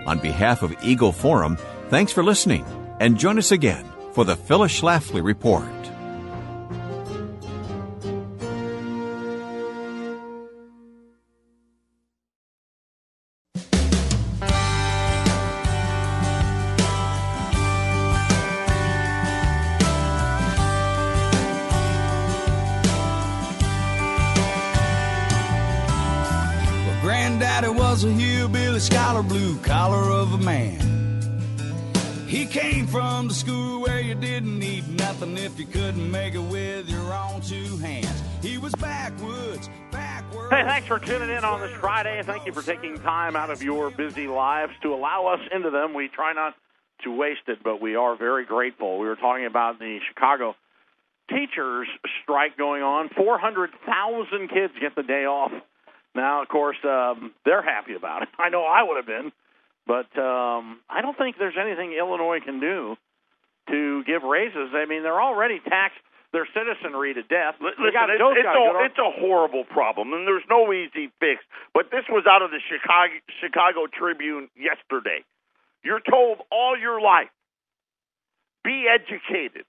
[0.06, 1.56] On behalf of Eagle Forum,
[1.88, 2.64] thanks for listening
[3.00, 5.77] and join us again for the Phyllis Schlafly Report.
[32.50, 36.88] Came from the school where you didn't need nothing if you couldn't make it with
[36.88, 38.22] your own two hands.
[38.42, 40.50] He was backwoods, backwards.
[40.50, 42.22] Hey, thanks for tuning in on this Friday.
[42.22, 45.92] Thank you for taking time out of your busy lives to allow us into them.
[45.92, 46.54] We try not
[47.04, 48.98] to waste it, but we are very grateful.
[48.98, 50.54] We were talking about the Chicago
[51.28, 51.88] teachers
[52.22, 53.10] strike going on.
[53.10, 55.52] 400,000 kids get the day off.
[56.14, 58.28] Now, of course, um, they're happy about it.
[58.38, 59.32] I know I would have been,
[59.88, 62.94] but um, I don't think there's anything Illinois can do
[63.72, 64.76] to give raises.
[64.76, 67.56] I mean, they're already taxed their citizenry to death.
[67.56, 71.40] Listen, got it's, it's, a, it's a horrible problem, and there's no easy fix.
[71.72, 75.24] But this was out of the Chicago Chicago Tribune yesterday.
[75.82, 77.32] You're told all your life,
[78.62, 79.64] be educated,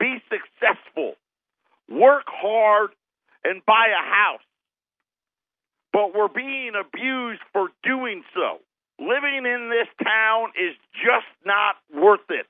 [0.00, 1.20] be successful,
[1.92, 2.90] work hard,
[3.44, 4.46] and buy a house.
[5.92, 8.64] But we're being abused for doing so.
[8.98, 12.46] Living in this town is just not worth it.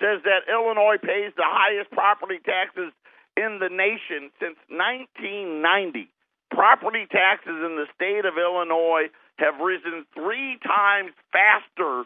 [0.00, 2.92] Says that Illinois pays the highest property taxes
[3.36, 6.08] in the nation since 1990.
[6.50, 12.04] Property taxes in the state of Illinois have risen three times faster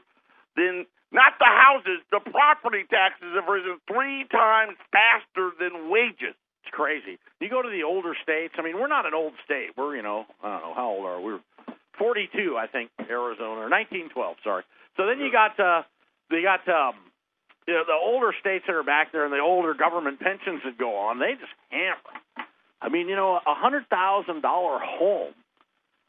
[0.57, 6.35] than not the houses, the property taxes have risen three times faster than wages.
[6.67, 7.19] It's crazy.
[7.41, 8.55] You go to the older states.
[8.59, 9.71] I mean, we're not an old state.
[9.77, 11.35] We're, you know, I don't know how old are we?
[11.35, 11.41] We're
[11.99, 14.37] 42, I think, Arizona or 1912.
[14.43, 14.65] Sorry.
[14.97, 15.83] So then you got uh,
[16.31, 16.95] you got um,
[17.67, 20.79] you know, the older states that are back there and the older government pensions that
[20.79, 21.19] go on.
[21.19, 22.15] They just hammer.
[22.81, 25.33] I mean, you know, a hundred thousand dollar home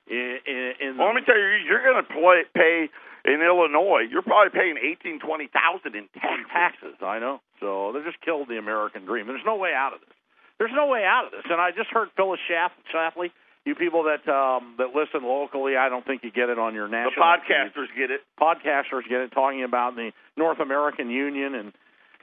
[0.07, 2.89] in, in, in Well, let me tell you, you're going to pay
[3.25, 4.05] in Illinois.
[4.09, 6.45] You're probably paying eighteen, twenty thousand in taxes.
[6.51, 6.95] taxes.
[7.01, 7.41] I know.
[7.59, 9.27] So they just killed the American dream.
[9.27, 10.13] There's no way out of this.
[10.59, 11.43] There's no way out of this.
[11.49, 13.31] And I just heard Phyllis Schaff, Schlafly,
[13.65, 16.87] you people that um, that listen locally, I don't think you get it on your
[16.87, 17.23] The national.
[17.25, 18.21] podcasters get it.
[18.39, 21.73] podcasters get it talking about the North American Union and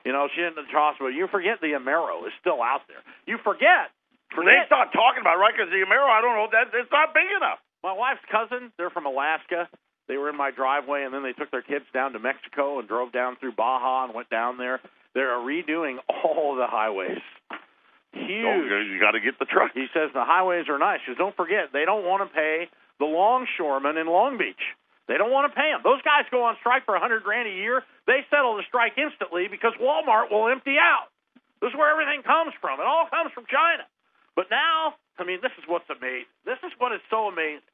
[0.05, 3.03] you know she didn't toss but you forget the Amero is still out there.
[3.27, 3.91] You forget.
[4.31, 4.65] They Forget.
[4.67, 5.53] start talking about it, right?
[5.53, 7.59] Because the Amero, I don't know, that it's not big enough.
[7.85, 9.69] My wife's cousin, they're from Alaska.
[10.09, 12.89] They were in my driveway, and then they took their kids down to Mexico and
[12.89, 14.81] drove down through Baja and went down there.
[15.15, 17.21] They're redoing all the highways.
[18.13, 18.89] Huge.
[18.93, 19.73] You got to get the truck.
[19.75, 21.01] He says the highways are nice.
[21.05, 22.69] Because don't forget, they don't want to pay
[23.01, 24.61] the longshoremen in Long Beach.
[25.09, 25.81] They don't want to pay them.
[25.83, 27.83] Those guys go on strike for a hundred grand a year.
[28.07, 31.11] They settle the strike instantly because Walmart will empty out.
[31.61, 32.79] This is where everything comes from.
[32.79, 33.85] It all comes from China.
[34.37, 36.31] But now, I mean, this is what's amazing.
[36.45, 37.67] This is what is so amazing.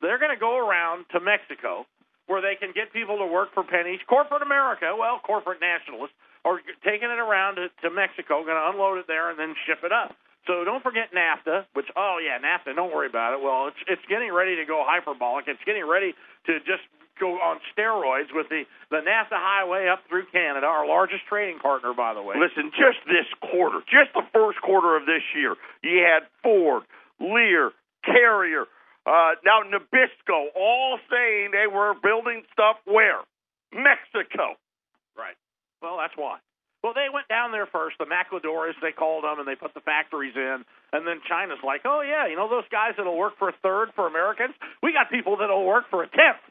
[0.00, 1.86] They're going to go around to Mexico
[2.28, 3.98] where they can get people to work for pennies.
[4.06, 8.98] Corporate America, well, corporate nationalists, are taking it around to, to Mexico, going to unload
[8.98, 10.16] it there and then ship it up.
[10.46, 13.44] So don't forget NAFTA, which oh yeah, NAFTA, don't worry about it.
[13.44, 15.44] Well, it's it's getting ready to go hyperbolic.
[15.46, 16.14] It's getting ready
[16.46, 16.88] to just
[17.20, 21.92] go on steroids with the the NAFTA highway up through Canada, our largest trading partner,
[21.92, 22.36] by the way.
[22.40, 26.84] Listen, just this quarter, just the first quarter of this year, you had Ford,
[27.20, 27.72] Lear,
[28.04, 28.64] Carrier,
[29.08, 33.20] uh, now Nabisco, all saying they were building stuff where?
[33.72, 34.56] Mexico.
[35.82, 36.38] Well, that's why.
[36.82, 39.82] Well, they went down there first, the Maquiladores, they called them, and they put the
[39.82, 40.62] factories in.
[40.94, 43.90] And then China's like, oh, yeah, you know those guys that'll work for a third
[43.98, 44.54] for Americans?
[44.82, 46.42] We got people that'll work for a tenth.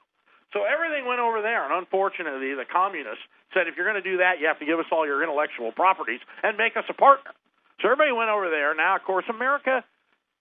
[0.52, 1.63] So everything went over there.
[1.63, 3.24] And unfortunately, the communists
[3.56, 5.72] said, if you're going to do that, you have to give us all your intellectual
[5.72, 7.32] properties and make us a partner.
[7.80, 8.76] So everybody went over there.
[8.76, 9.84] Now, of course, America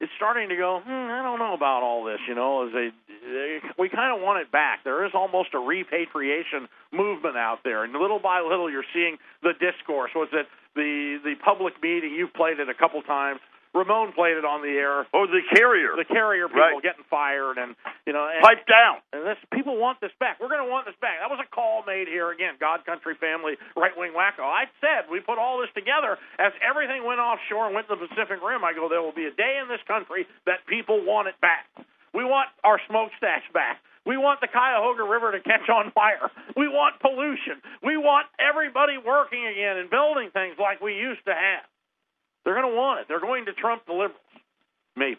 [0.01, 3.59] is starting to go, hmm, I don't know about all this, you know, they, they
[3.79, 4.85] we kind of want it back.
[4.85, 9.53] There is almost a repatriation movement out there, and little by little you're seeing the
[9.61, 10.11] discourse.
[10.17, 12.15] Was it the the public meeting?
[12.15, 13.41] You've played it a couple times.
[13.77, 15.05] Ramon played it on the air.
[15.13, 15.93] Oh, the Carrier.
[16.01, 16.81] The carrier people Right.
[16.83, 17.77] getting fired, and
[18.09, 19.05] you know, and, Pipe down.
[19.13, 20.41] and this people want this back.
[20.41, 21.21] We're going to want this back.
[21.21, 22.57] That was a call made here again.
[22.59, 24.49] God, country, family, right wing wacko.
[24.49, 28.09] I said we put all this together as everything went offshore and went to the
[28.09, 28.65] Pacific Rim.
[28.65, 31.69] I go, there will be a day in this country that people want it back.
[32.17, 33.77] We want our smokestacks back.
[34.07, 36.31] We want the Cuyahoga River to catch on fire.
[36.57, 37.59] We want pollution.
[37.83, 41.67] We want everybody working again and building things like we used to have.
[42.47, 43.07] They're going to want it.
[43.11, 44.23] They're going to trump the liberals.
[44.95, 45.19] Maybe.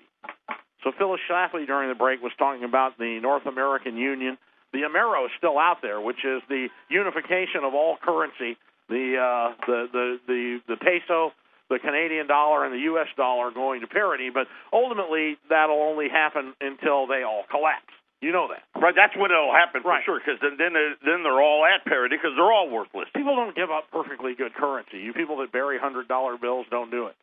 [0.84, 4.38] So Phyllis Schlafly during the break was talking about the North American Union.
[4.71, 8.56] The Amero is still out there, which is the unification of all currency.
[8.88, 11.32] The uh, the, the the the peso,
[11.69, 13.08] the Canadian dollar, and the U.S.
[13.17, 14.30] dollar going to parity.
[14.30, 17.91] But ultimately, that'll only happen until they all collapse.
[18.21, 18.63] You know that.
[18.80, 20.03] Right, that's when it'll happen for Right.
[20.03, 20.17] sure.
[20.19, 23.08] Because then, then, they're- then they're all at parity because they're all worthless.
[23.15, 24.99] People don't give up perfectly good currency.
[24.99, 27.15] You people that bury hundred dollar bills don't do it.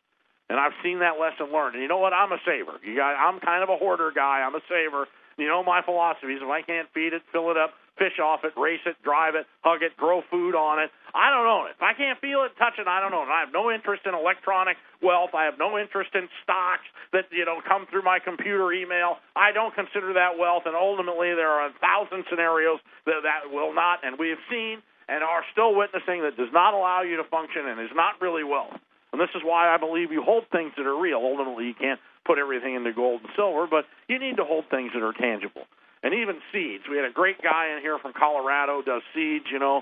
[0.49, 1.73] And I've seen that lesson learned.
[1.75, 2.13] And you know what?
[2.13, 2.79] I'm a saver.
[2.83, 4.41] You got, I'm kind of a hoarder guy.
[4.45, 5.07] I'm a saver.
[5.37, 6.39] You know my philosophies.
[6.41, 9.45] If I can't feed it, fill it up, fish off it, race it, drive it,
[9.63, 10.91] hug it, grow food on it.
[11.15, 11.79] I don't own it.
[11.79, 13.31] If I can't feel it, touch it, I don't own it.
[13.31, 15.31] I have no interest in electronic wealth.
[15.31, 19.17] I have no interest in stocks that you know come through my computer email.
[19.35, 20.67] I don't consider that wealth.
[20.67, 24.83] And ultimately, there are a thousand scenarios that that will not, and we have seen
[25.07, 28.43] and are still witnessing that does not allow you to function and is not really
[28.43, 28.75] wealth.
[29.13, 31.21] And this is why I believe you hold things that are real.
[31.21, 34.91] Ultimately, you can't put everything into gold and silver, but you need to hold things
[34.93, 35.63] that are tangible.
[36.05, 36.83] And even seeds.
[36.85, 39.45] We had a great guy in here from Colorado does seeds.
[39.51, 39.81] You know,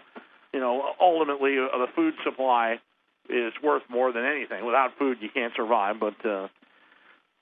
[0.53, 0.95] you know.
[0.95, 2.79] Ultimately, uh, the food supply
[3.27, 4.65] is worth more than anything.
[4.65, 5.99] Without food, you can't survive.
[5.99, 6.47] But uh,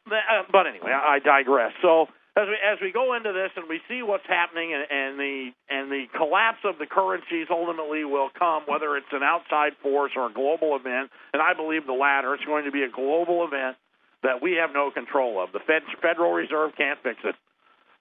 [0.10, 1.74] uh, but anyway, I, I digress.
[1.84, 5.20] So as we as we go into this and we see what's happening and, and
[5.20, 10.12] the and the collapse of the currencies ultimately will come whether it's an outside force
[10.16, 13.44] or a global event and I believe the latter it's going to be a global
[13.44, 13.76] event
[14.24, 17.36] that we have no control of the Fed Federal Reserve can't fix it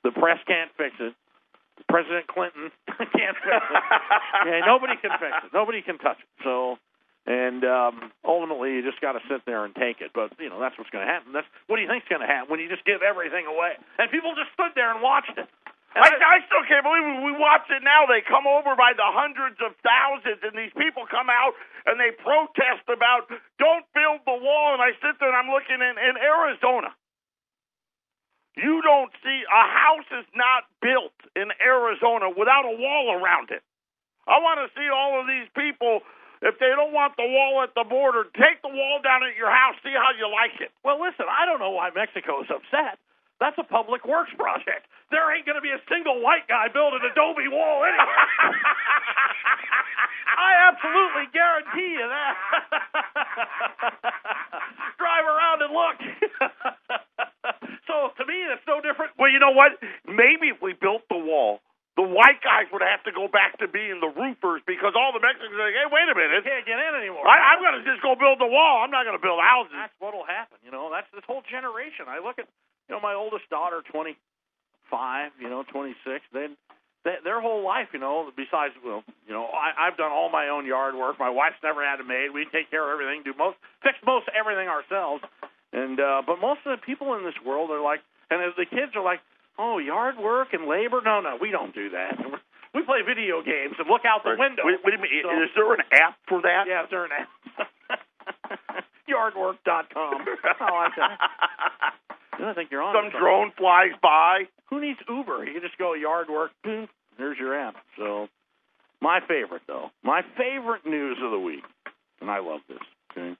[0.05, 1.14] the press can't fix it
[1.88, 3.82] President Clinton can't fix it
[4.46, 6.78] yeah, nobody can fix it nobody can touch it so
[7.30, 10.11] and um, ultimately, you just got to sit there and take it.
[10.16, 11.36] But you know that's what's going to happen.
[11.36, 13.76] That's what do you think's going to happen when you just give everything away?
[14.01, 15.46] And people just stood there and watched it.
[15.90, 17.03] I, I still can't believe.
[17.26, 18.07] We watch it now.
[18.07, 22.14] They come over by the hundreds of thousands, and these people come out and they
[22.14, 23.26] protest about
[23.59, 24.78] don't build the wall.
[24.78, 26.94] And I sit there and I'm looking in, in Arizona.
[28.61, 33.64] You don't see a house is not built in Arizona without a wall around it.
[34.28, 36.04] I want to see all of these people.
[36.44, 39.52] If they don't want the wall at the border, take the wall down at your
[39.52, 39.76] house.
[39.84, 40.72] See how you like it.
[40.84, 43.00] Well, listen, I don't know why Mexico's upset.
[43.40, 44.84] That's a public works project.
[45.11, 48.28] There ain't going to be a single white guy build an adobe wall anywhere.
[50.36, 52.36] I absolutely guarantee you that.
[55.00, 55.96] Drive around and look.
[57.88, 59.12] so to me, it's no different.
[59.18, 59.74] Well, you know what?
[60.07, 61.59] Maybe if we built the wall,
[61.98, 65.20] the white guys would have to go back to being the roofers because all the
[65.20, 66.46] Mexicans are like, hey, wait a minute.
[66.46, 67.26] Can't get in anymore.
[67.26, 68.80] I, I'm going to just go build the wall.
[68.80, 69.74] I'm not going to build houses.
[69.74, 70.62] That's what'll happen.
[70.62, 72.07] You know, that's this whole generation.
[72.07, 72.46] I look at,
[72.86, 74.16] you know, my oldest daughter, 25,
[75.42, 75.98] you know, 26.
[76.30, 76.55] Then
[77.03, 80.48] they, their whole life, you know, besides, well, you know, I, I've done all my
[80.48, 81.18] own yard work.
[81.18, 82.30] My wife's never had a maid.
[82.32, 85.26] We take care of everything, do most, fix most everything ourselves.
[85.70, 88.66] And uh, but most of the people in this world are like, and as the
[88.66, 89.20] kids are like,
[89.61, 91.00] oh, yard work and labor.
[91.04, 92.16] No, no, we don't do that.
[92.72, 94.62] We play video games and look out the window.
[94.62, 95.26] What, what do you mean?
[95.26, 96.70] So- Is there an app for that?
[96.70, 97.26] Yeah, it's an app.
[99.08, 100.22] Yardwork.com.
[100.61, 101.18] Oh, I
[102.38, 102.94] I think you're on.
[102.94, 104.44] Some drone flies by.
[104.70, 105.44] Who needs Uber?
[105.46, 106.52] You can just go yard work.
[106.62, 106.86] Boom,
[107.18, 107.74] there's your app.
[107.98, 108.28] So,
[109.02, 111.64] my favorite though, my favorite news of the week,
[112.20, 112.78] and I love this.
[113.11, 113.34] Okay,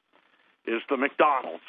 [0.67, 1.63] is the McDonald's.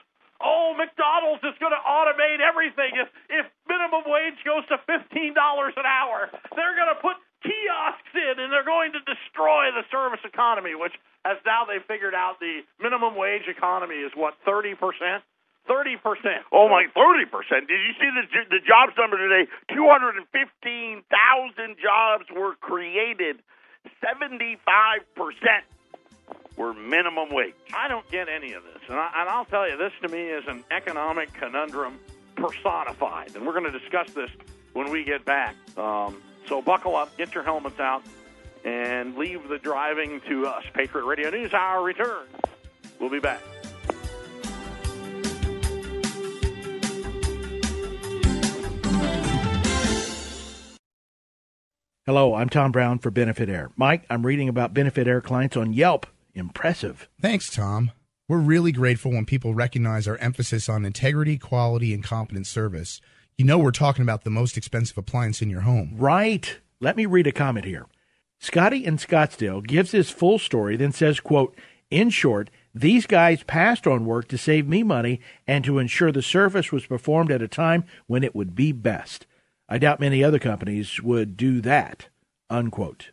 [0.43, 2.97] Oh, McDonald's is going to automate everything.
[2.99, 3.45] If if
[3.81, 8.53] minimum wage goes to fifteen dollars an hour, they're going to put kiosks in, and
[8.53, 10.77] they're going to destroy the service economy.
[10.77, 10.93] Which,
[11.25, 15.25] as now they figured out, the minimum wage economy is what thirty percent.
[15.67, 16.45] Thirty percent.
[16.53, 17.65] Oh my, thirty percent.
[17.65, 19.49] Did you see the the jobs number today?
[19.73, 23.41] Two hundred and fifteen thousand jobs were created.
[23.97, 25.65] Seventy five percent
[26.57, 27.57] were minimum wage.
[27.73, 30.21] I don't get any of this, and, I, and I'll tell you, this to me
[30.21, 31.97] is an economic conundrum
[32.41, 34.29] personified, and we're going to discuss this
[34.73, 35.55] when we get back.
[35.77, 38.03] Um, so buckle up, get your helmets out,
[38.63, 40.63] and leave the driving to us.
[40.73, 42.29] Patriot Radio News Hour returns.
[42.99, 43.41] We'll be back.
[52.07, 53.71] Hello, I'm Tom Brown for Benefit Air.
[53.77, 56.07] Mike, I'm reading about Benefit Air clients on Yelp.
[56.33, 57.07] Impressive.
[57.21, 57.91] Thanks, Tom.
[58.31, 63.01] We're really grateful when people recognize our emphasis on integrity, quality, and competent service.
[63.37, 65.95] You know, we're talking about the most expensive appliance in your home.
[65.97, 66.57] Right.
[66.79, 67.87] Let me read a comment here.
[68.39, 71.57] Scotty in Scottsdale gives his full story, then says, quote,
[71.89, 76.21] In short, these guys passed on work to save me money and to ensure the
[76.21, 79.27] service was performed at a time when it would be best.
[79.67, 82.07] I doubt many other companies would do that.
[82.49, 83.11] Unquote.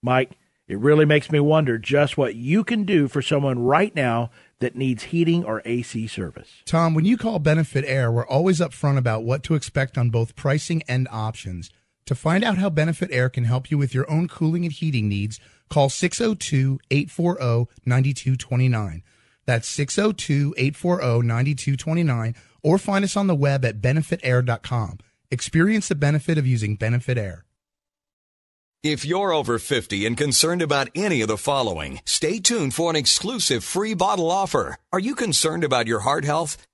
[0.00, 4.30] Mike, it really makes me wonder just what you can do for someone right now
[4.60, 6.62] that needs heating or AC service.
[6.64, 10.36] Tom, when you call Benefit Air, we're always upfront about what to expect on both
[10.36, 11.70] pricing and options.
[12.06, 15.08] To find out how Benefit Air can help you with your own cooling and heating
[15.08, 19.02] needs, call 602 840 9229.
[19.46, 24.98] That's 602 840 9229, or find us on the web at benefitair.com.
[25.30, 27.44] Experience the benefit of using Benefit Air.
[28.82, 32.96] If you're over 50 and concerned about any of the following, stay tuned for an
[32.96, 34.76] exclusive free bottle offer.
[34.90, 36.56] Are you concerned about your heart health?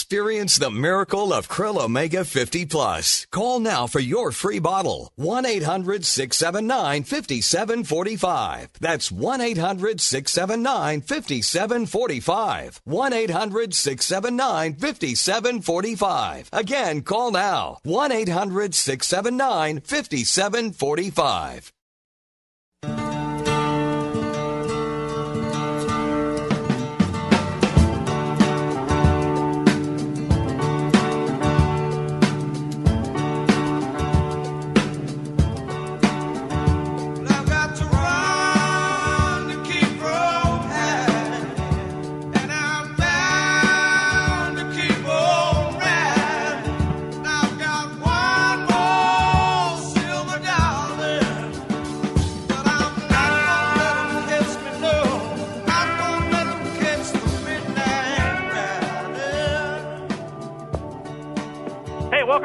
[0.00, 3.26] Experience the miracle of Krill Omega 50 Plus.
[3.30, 5.12] Call now for your free bottle.
[5.16, 8.70] 1 800 679 5745.
[8.80, 12.80] That's 1 800 679 5745.
[12.84, 16.48] 1 800 679 5745.
[16.50, 17.76] Again, call now.
[17.82, 21.72] 1 800 679 5745.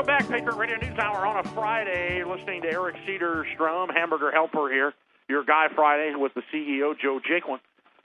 [0.04, 2.24] Patriot Radio News Hour on a Friday.
[2.26, 4.94] Listening to Eric Cedarstrom, Hamburger Helper here,
[5.30, 7.60] your guy Friday with the CEO Joe Jaquin.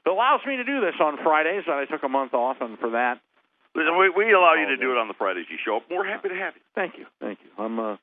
[0.07, 1.65] It allows me to do this on Fridays.
[1.67, 3.21] I took a month off, and for that,
[3.75, 5.83] Listen, we, we allow you to do it on the Fridays you show up.
[5.91, 6.63] We're happy to have you.
[6.75, 7.51] thank you, thank you.
[7.59, 7.97] I'm uh,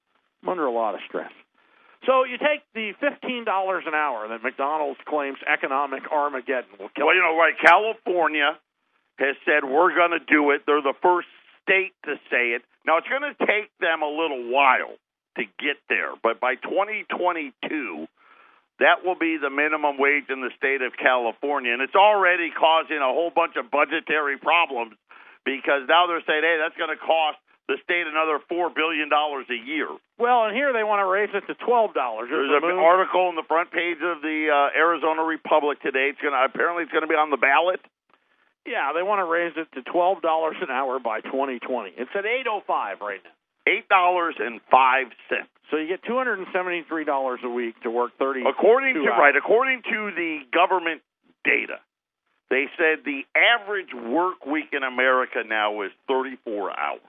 [0.43, 1.31] I'm under a lot of stress.
[2.05, 7.07] So you take the fifteen dollars an hour that McDonald's claims economic Armageddon will kill.
[7.07, 7.53] Well, you know, right?
[7.59, 8.55] California
[9.19, 10.63] has said we're going to do it.
[10.65, 11.27] They're the first
[11.67, 12.63] state to say it.
[12.87, 14.95] Now it's going to take them a little while
[15.35, 18.07] to get there, but by 2022,
[18.79, 22.97] that will be the minimum wage in the state of California, and it's already causing
[22.97, 24.95] a whole bunch of budgetary problems
[25.45, 27.37] because now they're saying, hey, that's going to cost
[27.67, 29.91] the state another four billion dollars a year.
[30.15, 32.31] Well, and here they want to raise it to twelve dollars.
[32.31, 36.15] There's an article on the front page of the uh, Arizona Republic today.
[36.15, 37.83] It's going to apparently it's going to be on the ballot.
[38.67, 41.93] Yeah, they want to raise it to twelve dollars an hour by 2020.
[41.97, 43.31] It's at 8.05 right now.
[43.65, 45.49] Eight dollars and five cents.
[45.71, 48.43] So you get two hundred and seventy-three dollars a week to work thirty.
[48.47, 49.19] According to hours.
[49.19, 51.01] right, according to the government
[51.43, 51.79] data,
[52.49, 57.01] they said the average work week in America now is 34 hours.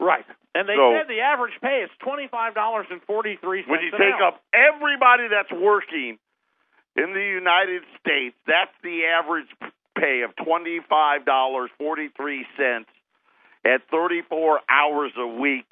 [0.00, 0.24] Right,
[0.54, 3.70] and they So- said the average pay is twenty-five dollars and forty-three cents.
[3.70, 4.34] When you take hour.
[4.34, 6.18] up everybody that's working
[6.96, 9.46] in the United States, that's the average
[10.00, 12.84] pay of $25.43
[13.64, 15.64] at 34 hours a week.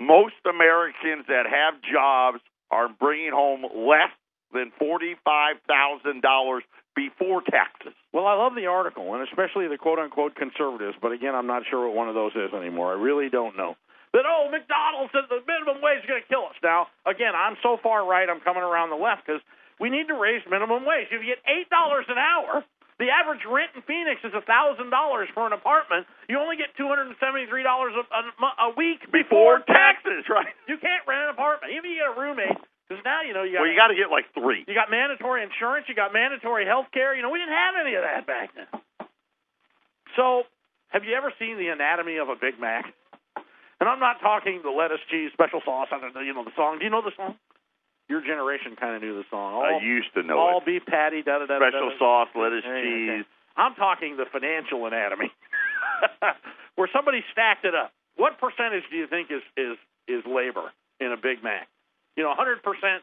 [0.00, 4.10] Most Americans that have jobs are bringing home less
[4.52, 6.60] than $45,000
[6.94, 7.94] before taxes.
[8.12, 10.96] Well, I love the article, and especially the quote-unquote conservatives.
[11.00, 12.92] But again, I'm not sure what one of those is anymore.
[12.92, 13.76] I really don't know.
[14.12, 16.52] That oh, McDonald's said the minimum wage is going to kill us.
[16.60, 18.28] Now, again, I'm so far right.
[18.28, 19.40] I'm coming around the left because
[19.80, 21.08] we need to raise minimum wage.
[21.08, 22.60] If you get eight dollars an hour,
[23.00, 26.06] the average rent in Phoenix is a thousand dollars for an apartment.
[26.28, 28.04] You only get two hundred and seventy-three dollars a,
[28.38, 30.52] mo- a week Before taxes, right?
[30.68, 31.72] You can't rent an apartment.
[31.72, 33.88] Even if you get a roommate, because now you know you got Well, you got
[33.90, 34.62] to get like three.
[34.68, 35.88] you got mandatory insurance.
[35.88, 37.16] You got mandatory health care.
[37.16, 38.68] You know, we didn't have any of that back then.
[40.16, 40.44] So,
[40.92, 42.84] have you ever seen the anatomy of a Big Mac?
[43.80, 46.78] And I'm not talking the lettuce, cheese, special sauce under the you know the song.
[46.78, 47.34] Do you know the song?
[48.12, 49.56] Your generation kind of knew the song.
[49.56, 50.66] All, I used to know all it.
[50.68, 51.56] beef patty, da da da.
[51.56, 51.98] Special da, da.
[51.98, 53.24] sauce, lettuce, cheese.
[53.24, 53.24] okay.
[53.56, 55.32] I'm talking the financial anatomy,
[56.76, 57.92] where somebody stacked it up.
[58.16, 59.76] What percentage do you think is is
[60.08, 61.68] is labor in a Big Mac?
[62.16, 63.00] You know, 100 percent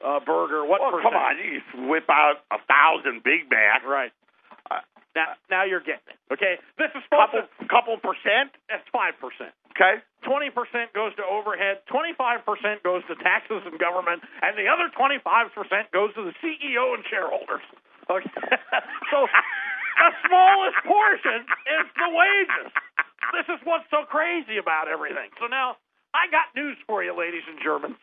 [0.00, 0.64] uh, burger.
[0.64, 1.12] What Well, percent?
[1.12, 1.60] come on, you
[1.92, 3.84] whip out a thousand Big Mac.
[3.84, 4.12] Right.
[4.70, 4.80] Uh,
[5.14, 6.18] now, now you're getting it.
[6.32, 7.68] Okay, this is supposed Couple, to.
[7.68, 8.52] couple percent.
[8.68, 9.52] That's five percent.
[9.76, 10.00] Okay.
[10.24, 11.84] Twenty percent goes to overhead.
[11.86, 16.34] Twenty-five percent goes to taxes and government, and the other twenty-five percent goes to the
[16.40, 17.62] CEO and shareholders.
[18.08, 18.26] Okay.
[19.12, 22.72] so the smallest portion is the wages.
[23.36, 25.30] This is what's so crazy about everything.
[25.38, 25.76] So now
[26.16, 28.00] I got news for you, ladies and Germans,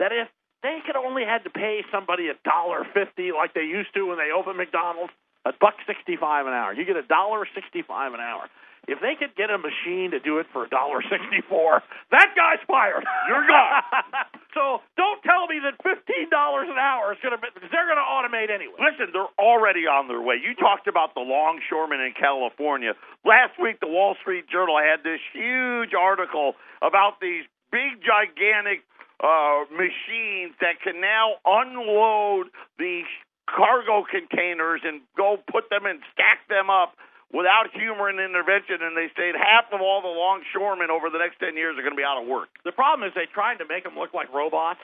[0.00, 0.26] that if
[0.64, 4.18] they could only had to pay somebody a dollar fifty like they used to when
[4.18, 5.12] they opened McDonald's,
[5.44, 6.72] a buck sixty-five an hour.
[6.72, 8.48] You get a dollar sixty-five an hour.
[8.86, 12.60] If they could get a machine to do it for a dollar sixty-four, that guy's
[12.68, 13.04] fired.
[13.28, 13.82] You're gone.
[14.56, 17.88] so don't tell me that fifteen dollars an hour is going to be because they're
[17.88, 18.76] going to automate anyway.
[18.76, 20.36] Listen, they're already on their way.
[20.36, 22.92] You talked about the longshoremen in California.
[23.24, 28.84] Last week, the Wall Street Journal had this huge article about these big, gigantic
[29.22, 33.02] uh, machines that can now unload the
[33.48, 36.96] cargo containers and go put them and stack them up
[37.32, 38.82] without human intervention.
[38.82, 41.96] And they said half of all the longshoremen over the next 10 years are going
[41.96, 42.48] to be out of work.
[42.64, 44.80] The problem is they tried to make them look like robots.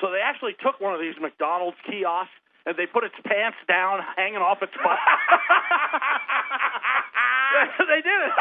[0.00, 2.32] So they actually took one of these McDonald's kiosks
[2.64, 4.98] and they put its pants down, hanging off its butt.
[7.90, 8.32] they did it.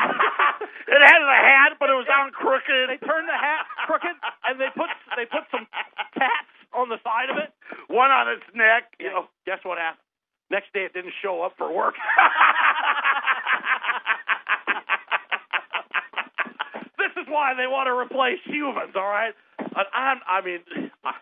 [0.88, 2.90] It had a hat, but it was on crooked.
[2.90, 5.66] They turned the hat crooked and they put they put some
[6.14, 7.52] tats on the side of it.
[7.88, 8.94] One on its neck.
[9.00, 10.04] You know, Guess what happened?
[10.52, 11.96] Next day it didn't show up for work.
[17.00, 19.34] this is why they want to replace humans, all right?
[19.60, 20.60] I, I'm, I mean,
[21.04, 21.16] I,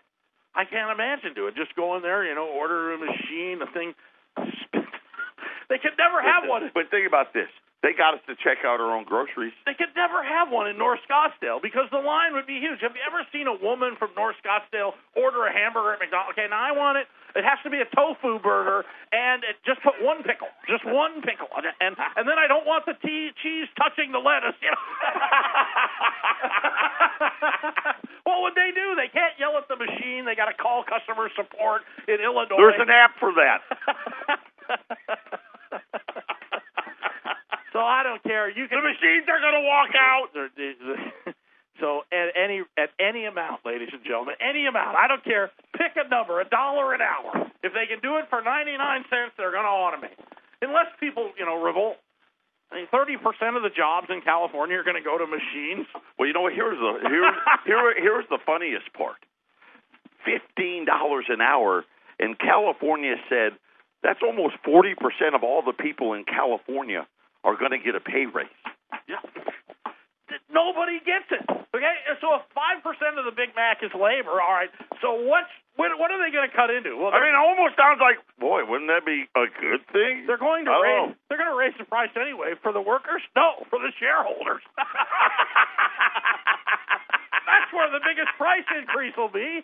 [0.54, 1.54] I can't imagine doing.
[1.54, 3.94] Just go in there, you know, order a machine, the thing.
[5.70, 6.66] they could never have one.
[6.74, 7.48] But think about this.
[7.80, 9.56] They got us to check out our own groceries.
[9.64, 12.84] They could never have one in North Scottsdale because the line would be huge.
[12.84, 16.36] Have you ever seen a woman from North Scottsdale order a hamburger at McDonald's?
[16.36, 17.08] Okay, now I want it.
[17.36, 21.22] It has to be a tofu burger, and it, just put one pickle, just one
[21.22, 24.54] pickle, and and, and then I don't want the tea, cheese touching the lettuce.
[24.62, 24.78] You know?
[28.26, 28.94] what would they do?
[28.98, 30.24] They can't yell at the machine.
[30.26, 32.56] They got to call customer support in Illinois.
[32.58, 33.62] There's an app for that.
[37.72, 38.48] so I don't care.
[38.50, 40.30] You can The machines are going to walk out.
[41.80, 44.98] So at any at any amount, ladies and gentlemen, any amount.
[45.00, 45.50] I don't care.
[45.80, 47.48] Pick a number, a dollar an hour.
[47.64, 50.12] If they can do it for ninety nine cents, they're going to automate.
[50.60, 51.96] Unless people, you know, revolt.
[52.70, 55.88] I mean, thirty percent of the jobs in California are going to go to machines.
[56.18, 56.52] Well, you know what?
[56.52, 59.24] Here's the here's here here's the funniest part.
[60.20, 61.88] Fifteen dollars an hour,
[62.20, 63.56] and California said
[64.04, 67.08] that's almost forty percent of all the people in California
[67.42, 68.52] are going to get a pay raise.
[69.08, 69.24] Yeah.
[70.52, 71.59] Nobody gets it.
[71.70, 74.70] Okay, so if five percent of the Big Mac is labor, all right.
[74.98, 75.94] So what's what?
[76.02, 76.98] What are they going to cut into?
[76.98, 80.26] Well, I mean, it almost sounds like, boy, wouldn't that be a good thing?
[80.26, 81.14] they're going to raise.
[81.30, 83.22] They're going to raise the price anyway for the workers.
[83.38, 84.66] No, for the shareholders.
[87.46, 89.62] That's where the biggest price increase will be.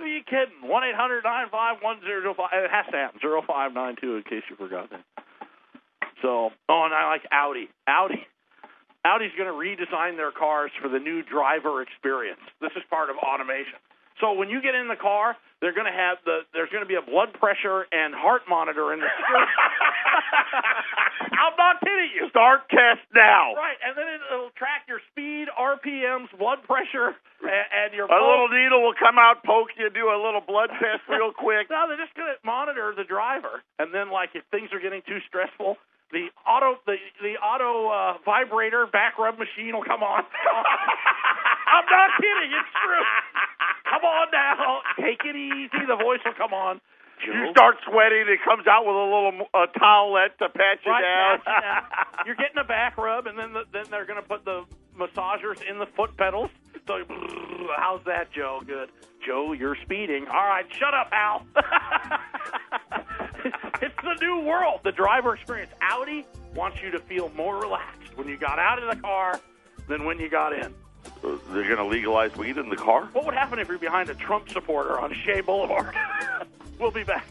[0.00, 0.64] Who are you kidding?
[0.64, 2.48] One eight hundred nine five one zero five.
[2.52, 3.20] It has to happen.
[3.20, 4.16] Zero five nine two.
[4.16, 5.04] In case you forgot that.
[6.24, 7.68] So, oh, and I like Audi.
[7.86, 8.24] Audi.
[9.06, 12.42] Audi's going to redesign their cars for the new driver experience.
[12.60, 13.78] This is part of automation.
[14.18, 16.88] So when you get in the car, they're going to have the there's going to
[16.88, 19.46] be a blood pressure and heart monitor in the steering.
[21.36, 22.24] I'm not kidding you.
[22.32, 23.52] Start test now.
[23.54, 27.12] Right, and then it- it'll track your speed, RPMs, blood pressure,
[27.44, 28.06] and, and your.
[28.08, 31.68] A little needle will come out, poke you, do a little blood test real quick.
[31.76, 35.02] No, they're just going to monitor the driver, and then like if things are getting
[35.06, 35.76] too stressful,
[36.12, 40.22] the auto the the auto uh, vibrator back rub machine will come on.
[41.66, 42.50] I'm not kidding.
[42.54, 43.04] It's true.
[43.90, 45.86] Come on now, take it easy.
[45.86, 46.80] The voice will come on.
[47.24, 51.00] You start sweating, it comes out with a little uh, towelette to pat you Right,
[51.02, 51.38] down.
[51.40, 51.82] pat you down.
[52.26, 54.64] You're getting a back rub, and then the, then they're going to put the
[54.98, 56.50] massagers in the foot pedals.
[56.86, 56.98] So,
[57.78, 58.60] how's that, Joe?
[58.66, 58.90] Good,
[59.26, 59.54] Joe.
[59.54, 60.26] You're speeding.
[60.28, 61.46] All right, shut up, Al.
[63.82, 65.72] it's the new world, the driver experience.
[65.80, 69.40] Audi wants you to feel more relaxed when you got out of the car
[69.88, 70.74] than when you got in.
[71.24, 73.08] Uh, They're going to legalize weed in the car?
[73.12, 75.94] What would happen if you're behind a Trump supporter on Shea Boulevard?
[76.78, 77.26] we'll be back.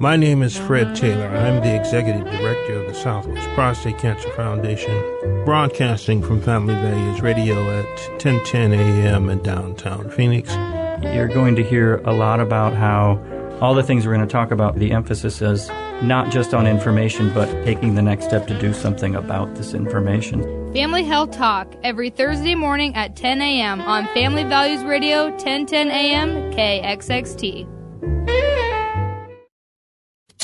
[0.00, 1.26] My name is Fred Taylor.
[1.26, 4.94] I'm the executive director of the Southwest Prostate Cancer Foundation,
[5.44, 7.84] broadcasting from Family Values Radio at
[8.22, 9.28] 1010 a.m.
[9.28, 10.54] in downtown Phoenix.
[11.02, 13.20] You're going to hear a lot about how
[13.60, 15.68] all the things we're going to talk about, the emphasis is
[16.00, 20.42] not just on information, but taking the next step to do something about this information.
[20.72, 23.80] Family Health Talk every Thursday morning at 10 a.m.
[23.80, 26.52] on Family Values Radio 1010 a.m.
[26.52, 27.77] KXXT.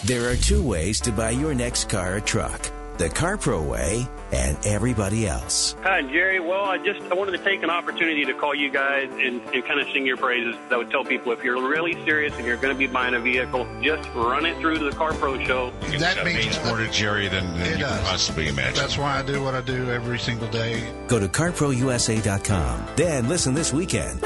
[0.04, 4.56] There are two ways to buy your next car or truck the CarPro way and
[4.66, 5.74] everybody else.
[5.82, 6.40] Hi, Jerry.
[6.40, 9.64] Well, I just I wanted to take an opportunity to call you guys and, and
[9.64, 10.56] kind of sing your praises.
[10.70, 13.18] I would tell people if you're really serious and you're going to be buying a
[13.18, 15.70] vehicle, just run it through to the CarPro Show.
[15.98, 18.76] That means more to Jerry than, than you can possibly imagine.
[18.76, 20.86] That's why I do what I do every single day.
[21.08, 22.86] Go to carprousa.com.
[22.96, 24.20] Then listen this weekend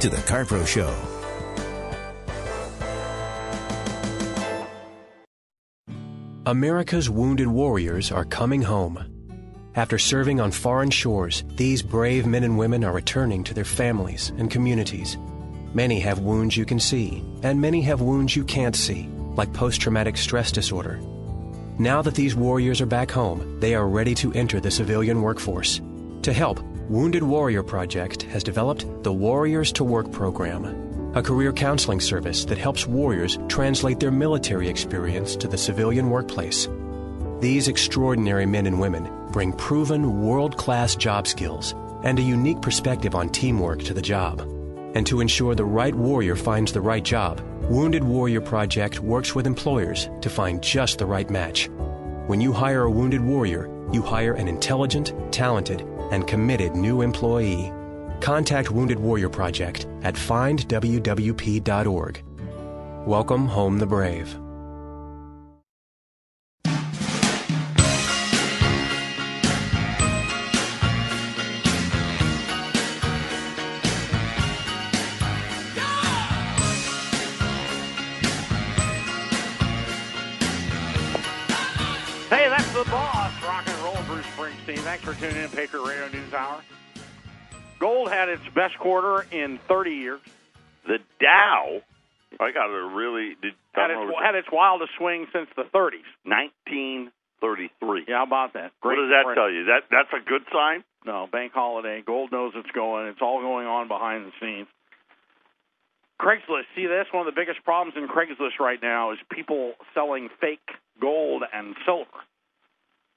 [0.00, 0.92] to the CarPro Show.
[6.44, 8.98] America's wounded warriors are coming home.
[9.76, 14.32] After serving on foreign shores, these brave men and women are returning to their families
[14.38, 15.16] and communities.
[15.72, 19.80] Many have wounds you can see, and many have wounds you can't see, like post
[19.80, 20.98] traumatic stress disorder.
[21.78, 25.80] Now that these warriors are back home, they are ready to enter the civilian workforce.
[26.22, 30.64] To help, Wounded Warrior Project has developed the Warriors to Work program,
[31.14, 36.68] a career counseling service that helps warriors translate their military experience to the civilian workplace.
[37.40, 43.14] These extraordinary men and women bring proven world class job skills and a unique perspective
[43.14, 44.40] on teamwork to the job.
[44.94, 47.40] And to ensure the right warrior finds the right job,
[47.70, 51.68] Wounded Warrior Project works with employers to find just the right match.
[52.26, 57.72] When you hire a wounded warrior, you hire an intelligent, talented, and committed new employee.
[58.22, 62.22] Contact Wounded Warrior Project at findwwp.org.
[63.04, 64.41] Welcome home the brave.
[88.02, 90.20] Gold had its best quarter in 30 years.
[90.86, 91.80] The Dow,
[92.40, 96.02] I got a really did Had its, had its wildest swing since the 30s.
[96.24, 98.04] 1933.
[98.08, 98.72] Yeah, how about that?
[98.80, 99.66] What does that tell you?
[99.66, 100.82] That that's a good sign.
[101.06, 102.02] no bank holiday.
[102.04, 103.06] Gold knows it's going.
[103.06, 104.66] It's all going on behind the scenes.
[106.20, 106.66] Craigslist.
[106.74, 110.68] See, that's one of the biggest problems in Craigslist right now is people selling fake
[111.00, 112.10] gold and silver.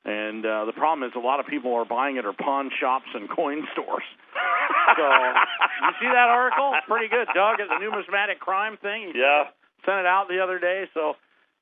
[0.05, 3.07] And uh, the problem is a lot of people are buying it at pawn shops
[3.13, 4.05] and coin stores.
[4.97, 6.73] so you see that article?
[6.77, 7.27] It's pretty good.
[7.33, 9.11] Doug at the numismatic crime thing.
[9.13, 9.49] He Yeah.
[9.85, 10.85] sent it out the other day.
[10.93, 11.15] So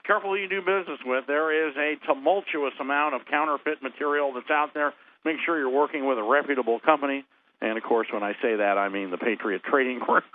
[0.06, 1.26] careful who you do business with.
[1.28, 4.94] There is a tumultuous amount of counterfeit material that's out there.
[5.24, 7.24] Make sure you're working with a reputable company.
[7.62, 10.26] And of course, when I say that, I mean the Patriot Trading Group.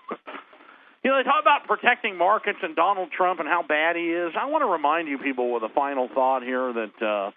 [1.04, 4.32] you know, they talk about protecting markets and Donald Trump and how bad he is.
[4.38, 7.30] I want to remind you people with a final thought here that uh,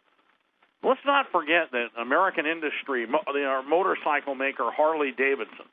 [0.84, 3.07] let's not forget that American industry,
[3.45, 5.65] our motorcycle maker Harley Davidson.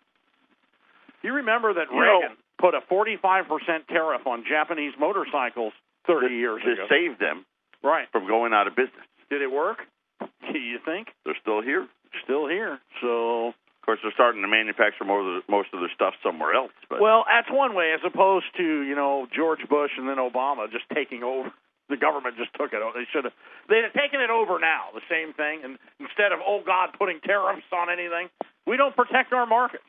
[1.22, 5.72] You remember that You know- Reagan put a 45% tariff on Japanese motorcycles
[6.06, 6.82] 30 years to ago.
[6.82, 7.44] To save them
[7.82, 9.06] right from going out of business.
[9.30, 9.86] Did it work?
[10.20, 11.09] Do you think?
[11.24, 11.86] They're still here.
[12.24, 12.80] Still here.
[13.00, 13.54] So, of
[13.84, 16.72] course, they're starting to manufacture most of, the, most of their stuff somewhere else.
[16.88, 20.70] But well, that's one way, as opposed to you know George Bush and then Obama
[20.70, 21.52] just taking over.
[21.89, 22.80] The government just took it.
[22.95, 23.32] They should have.
[23.68, 24.93] They'd have taken it over now.
[24.93, 28.28] The same thing, and instead of oh God putting tariffs on anything,
[28.66, 29.89] we don't protect our markets.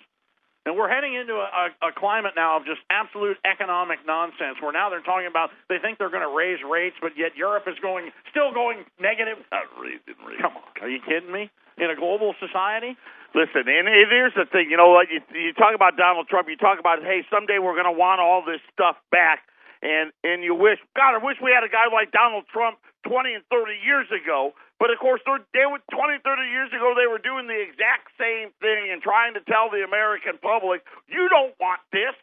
[0.65, 4.59] And we're heading into a, a, a climate now of just absolute economic nonsense.
[4.61, 7.67] Where now they're talking about they think they're going to raise rates, but yet Europe
[7.67, 9.39] is going still going negative.
[9.51, 10.39] not raising rates.
[10.39, 11.51] Come on, are you kidding me?
[11.79, 12.99] In a global society,
[13.35, 14.73] Listen, and here's the thing.
[14.73, 15.05] You know what?
[15.13, 16.49] You, you talk about Donald Trump.
[16.49, 19.45] You talk about, hey, someday we're going to want all this stuff back,
[19.81, 23.33] and and you wish, God, I wish we had a guy like Donald Trump 20
[23.33, 24.51] and 30 years ago.
[24.79, 26.95] But of course, they were 20, 30 years ago.
[26.95, 31.27] They were doing the exact same thing and trying to tell the American public, you
[31.27, 32.15] don't want this.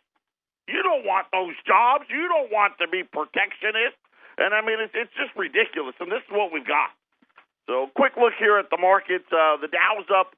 [0.65, 2.09] You don't want those jobs.
[2.09, 3.97] You don't want to be protectionist.
[4.37, 5.97] And I mean, it's it's just ridiculous.
[6.01, 6.93] And this is what we've got.
[7.67, 9.27] So, quick look here at the markets.
[9.33, 10.37] Uh, the Dow's up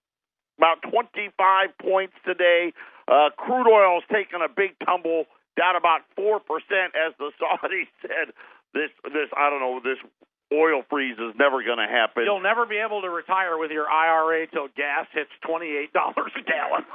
[0.57, 1.33] about 25
[1.79, 2.73] points today.
[3.07, 5.25] Uh, crude oil's taken a big tumble,
[5.59, 8.31] down about four percent, as the Saudis said.
[8.75, 9.99] This, this, I don't know, this
[10.53, 12.25] oil freeze is never going to happen.
[12.25, 16.33] you'll never be able to retire with your IRA till gas hits twenty eight dollars
[16.39, 16.85] a gallon.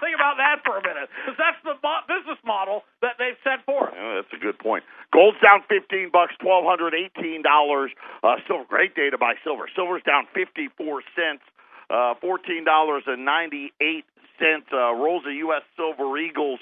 [0.00, 1.72] Think about that for a minute, because that's the
[2.04, 3.96] business model that they've set forth.
[3.96, 4.84] Yeah, that's a good point.
[5.12, 7.90] Gold's down fifteen bucks, twelve hundred eighteen dollars.
[8.22, 9.64] Uh, silver, great day to buy silver.
[9.74, 11.40] Silver's down fifty four cents,
[11.88, 14.04] uh, fourteen dollars and ninety eight
[14.38, 14.66] cents.
[14.72, 15.62] Uh, rolls of U.S.
[15.76, 16.60] Silver Eagles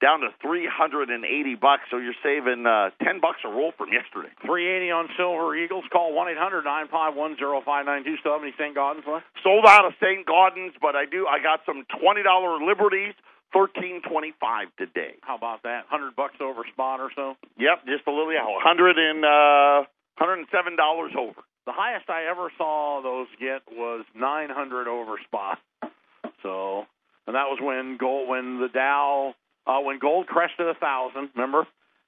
[0.00, 1.90] down to three hundred and eighty bucks.
[1.90, 4.30] So you're saving uh, ten bucks a roll from yesterday.
[4.46, 5.84] 380 on Silver Eagles.
[5.90, 8.22] Call 1 800 951 0592.
[8.22, 8.74] Still have any St.
[8.76, 9.26] Gaudens left?
[9.42, 10.22] Sold out of St.
[10.26, 11.26] Gaudens, but I do.
[11.26, 13.14] I got some twenty dollar Liberties,
[13.52, 15.18] thirteen twenty five today.
[15.26, 15.90] How about that?
[15.90, 17.34] 100 bucks over spot or so?
[17.58, 18.30] Yep, just a little.
[18.32, 19.82] Yeah, hundred and uh,
[20.14, 21.42] hundred and seven dollars over.
[21.66, 25.58] The highest I ever saw those get was 900 over spot.
[26.42, 26.86] So,
[27.28, 29.34] and that was when gold, when the Dow,
[29.66, 31.28] uh, when gold crested a thousand.
[31.36, 31.66] Remember?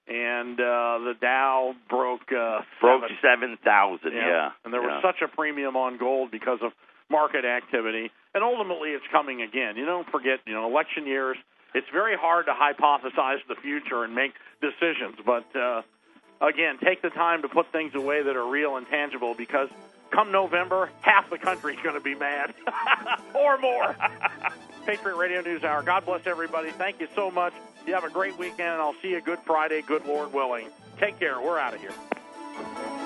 [0.09, 3.59] And uh, the Dow broke uh, Broke seven.
[3.63, 4.13] thousand.
[4.13, 4.51] Yeah.
[4.65, 6.73] And there was such a premium on gold because of
[7.11, 8.11] market activity.
[8.35, 9.77] And ultimately, it's coming again.
[9.77, 11.37] You don't forget, you know, election years.
[11.75, 15.17] It's very hard to hypothesize the future and make decisions.
[15.25, 15.83] But uh,
[16.41, 19.69] again, take the time to put things away that are real and tangible because
[20.11, 22.55] come November, half the country's going to be mad
[23.35, 23.95] or more.
[24.87, 25.83] Patriot Radio News Hour.
[25.83, 26.71] God bless everybody.
[26.71, 27.53] Thank you so much.
[27.87, 30.69] You have a great weekend, and I'll see you Good Friday, good Lord willing.
[30.99, 31.41] Take care.
[31.41, 33.00] We're out of here.